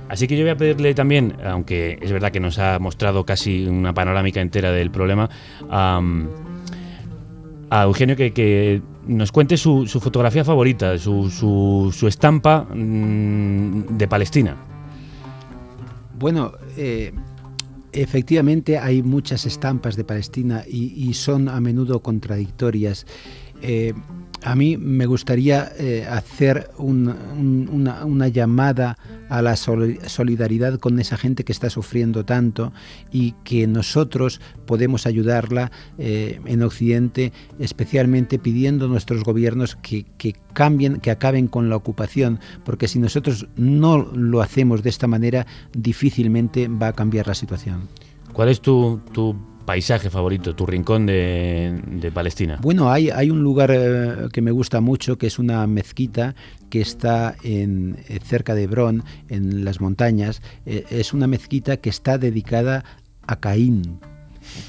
[0.09, 3.67] Así que yo voy a pedirle también, aunque es verdad que nos ha mostrado casi
[3.67, 5.29] una panorámica entera del problema,
[5.69, 6.29] am,
[7.69, 8.81] a Eugenio que, que
[9.11, 14.55] nos cuente su, fotografía favorita, su, estampa mm, de Palestina.
[16.17, 17.11] Bueno, eh,
[17.91, 23.05] efectivamente hay muchas estampas de Palestina y, y son a menudo contradictorias.
[23.61, 23.93] Eh,
[24.43, 28.97] a mí me gustaría eh, hacer un, un, una, una, llamada
[29.29, 32.73] a la solidaridad con esa gente que está sufriendo tanto
[33.11, 40.35] y que nosotros podemos ayudarla eh, en Occidente, especialmente pidiendo a nuestros gobiernos que, que,
[40.53, 45.45] cambien, que acaben con la ocupación, porque si nosotros no lo hacemos de esta manera,
[45.73, 47.87] difícilmente va a cambiar la situación.
[48.33, 49.35] ¿Cuál es tu, tu
[49.71, 52.59] paisaje favorito, tu rincón de, Palestina?
[52.61, 56.35] Bueno, hay, hay un lugar eh, que me gusta mucho, que es una mezquita
[56.69, 60.41] que está en, eh, cerca de Hebrón, en las montañas.
[60.65, 62.83] Eh, es una mezquita que está dedicada
[63.27, 64.01] a Caín,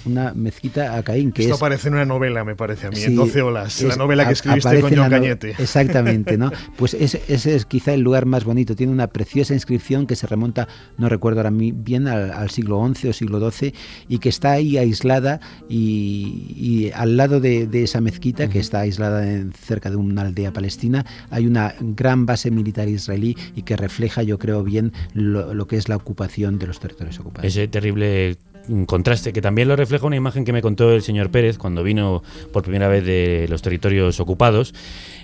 [0.05, 1.33] una mezquita a Caín.
[1.33, 3.89] Que Esto es, parece una novela, me parece a mí, sí, en 12 olas, es,
[3.89, 5.51] la novela que escribiste con John Cañete.
[5.59, 6.51] Exactamente, ¿no?
[6.77, 8.75] Pues ese, ese, es quizá el lugar más bonito.
[8.77, 10.69] Tiene una preciosa inscripción que se remonta,
[10.99, 13.75] no recuerdo ahora bien, al, al siglo XI o siglo XII
[14.09, 18.51] y que está ahí aislada y, y al lado de, de esa mezquita, uh -huh.
[18.51, 23.37] que está aislada en, cerca de una aldea palestina, hay una gran base militar israelí
[23.55, 27.19] y que refleja, yo creo, bien lo, lo que es la ocupación de los territorios
[27.21, 27.47] ocupados.
[27.47, 28.37] Ese terrible
[28.69, 31.83] un contraste que también lo refleja una imagen que me contó el señor Pérez cuando
[31.83, 34.75] vino por primera vez de los territorios ocupados,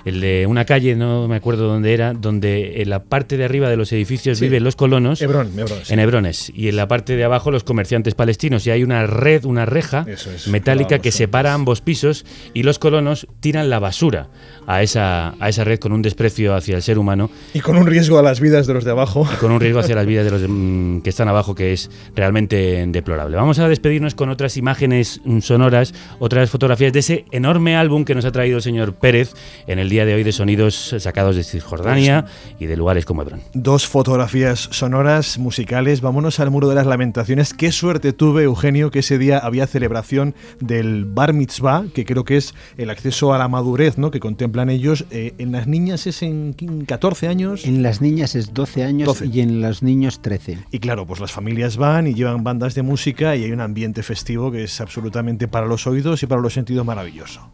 [0.09, 3.69] el de una calle, no me acuerdo dónde era, donde en la parte de arriba
[3.69, 4.45] de los edificios sí.
[4.45, 5.93] viven los colonos, Hebrón, Hebrón, sí.
[5.93, 9.45] en Hebrones, y en la parte de abajo los comerciantes palestinos, y hay una red,
[9.45, 14.29] una reja es, metálica que separa ambos pisos y los colonos tiran la basura
[14.67, 17.31] a esa, a esa red con un desprecio hacia el ser humano.
[17.55, 19.27] Y con un riesgo a las vidas de los de abajo.
[19.33, 21.73] Y con un riesgo hacia las vidas de los de, mm, que están abajo que
[21.73, 23.37] es realmente deplorable.
[23.37, 28.25] Vamos a despedirnos con otras imágenes sonoras, otras fotografías de ese enorme álbum que nos
[28.25, 29.33] ha traído el señor Pérez
[29.67, 32.27] en el día de hoy de sonidos sacados de Cisjordania
[32.59, 33.41] y de lugares como Hebrón.
[33.55, 36.01] Dos fotografías sonoras, musicales.
[36.01, 37.55] Vámonos al Muro de las Lamentaciones.
[37.55, 42.37] Qué suerte tuve, Eugenio, que ese día había celebración del Bar Mitzvah, que creo que
[42.37, 44.11] es el acceso a la madurez ¿no?
[44.11, 45.05] que contemplan ellos.
[45.11, 46.55] Eh, en las niñas es en
[46.87, 47.65] 14 años.
[47.65, 49.27] En las niñas es 12 años 12.
[49.27, 50.59] y en los niños 13.
[50.71, 54.03] Y claro, pues las familias van y llevan bandas de música y hay un ambiente
[54.03, 57.51] festivo que es absolutamente para los oídos y para los sentidos maravilloso.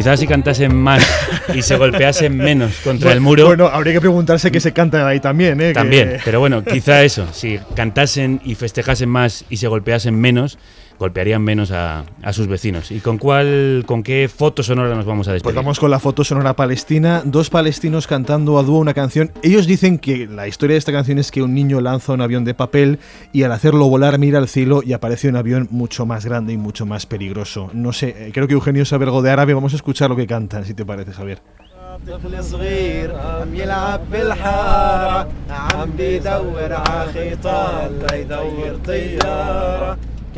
[0.00, 1.06] Quizás si cantasen más
[1.54, 3.44] y se golpeasen menos contra el muro.
[3.44, 5.74] Bueno, habría que preguntarse qué se canta ahí también, ¿eh?
[5.74, 10.58] También, pero bueno, quizá eso, si cantasen y festejasen más y se golpeasen menos,
[11.00, 12.90] golpearían menos a, sus vecinos.
[12.90, 15.54] ¿Y con cuál, con qué foto sonora nos vamos a despedir?
[15.54, 19.32] Pues vamos con la foto sonora palestina, dos palestinos cantando a dúo una canción.
[19.42, 22.44] Ellos dicen que la historia de esta canción es que un niño lanza un avión
[22.44, 22.98] de papel
[23.32, 26.58] y al hacerlo volar mira al cielo y aparece un avión mucho más grande y
[26.58, 27.70] mucho más peligroso.
[27.72, 30.26] No sé, eh, creo que Eugenio sabe algo de árabe, vamos a escuchar lo que
[30.26, 31.40] cantan, si te parece, Javier.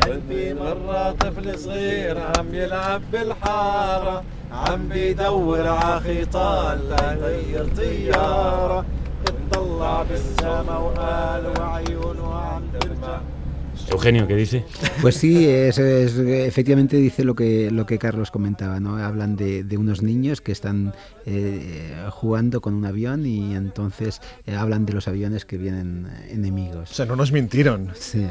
[0.01, 6.79] كان في مرة طفل صغير عم يلعب بالحارة عم بيدور عخيطان
[7.21, 8.85] ليطير طيارة.
[9.27, 13.21] اطلع بالسما وقال وعيونه عم تلمع
[13.89, 14.63] Eugenio, ¿qué dice?
[15.01, 18.97] Pues sí, es, efectivamente dice lo que, lo que Carlos comentaba, ¿no?
[18.97, 20.93] Hablan de, unos niños que están
[21.25, 26.91] eh, jugando con un avión y entonces eh, hablan de los aviones que vienen enemigos.
[26.91, 27.91] O sea, no nos mintieron.
[27.95, 28.25] Sí.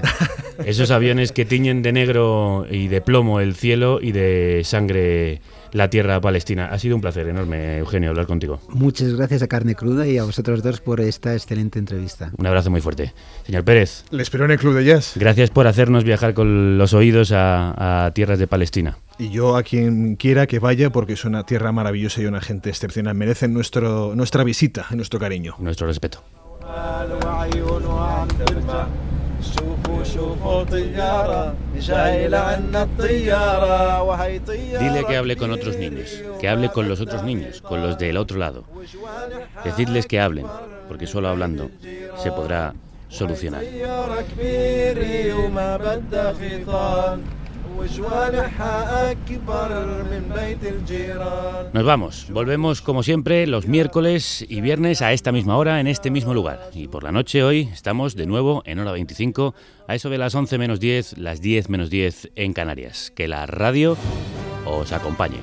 [0.65, 5.41] Esos aviones que tiñen de negro y de plomo el cielo y de sangre
[5.73, 6.67] la tierra palestina.
[6.67, 8.61] Ha sido un placer enorme, Eugenio, hablar contigo.
[8.69, 12.31] Muchas gracias a Carne Cruda y a vosotros dos por esta excelente entrevista.
[12.37, 13.13] Un abrazo muy fuerte.
[13.45, 14.05] Señor Pérez.
[14.11, 15.13] Le espero en el Club de Jazz.
[15.17, 18.99] Gracias por hacernos viajar con los oídos a, tierras de Palestina.
[19.19, 22.71] Y yo a quien quiera que vaya, porque es una tierra maravillosa y una gente
[22.71, 25.55] excepcional, merecen nuestro, nuestra visita nuestro cariño.
[25.59, 26.23] Nuestro respeto.
[34.79, 38.17] Dile que hable con otros niños, que hable con los otros niños, con los del
[38.17, 38.65] otro lado.
[39.65, 40.47] Decidles que hablen,
[40.89, 41.71] porque solo hablando
[42.17, 42.75] se podrá
[43.09, 43.63] solucionar.
[51.73, 56.11] Nos vamos, volvemos como siempre los miércoles y viernes a esta misma hora en este
[56.11, 56.71] mismo lugar.
[56.75, 59.55] Y por la noche hoy estamos de nuevo en hora 25
[59.89, 63.13] a eso de las 11 menos 10, las 10 menos 10 en Canarias.
[63.15, 63.97] Que la radio
[64.67, 65.39] os acompañe.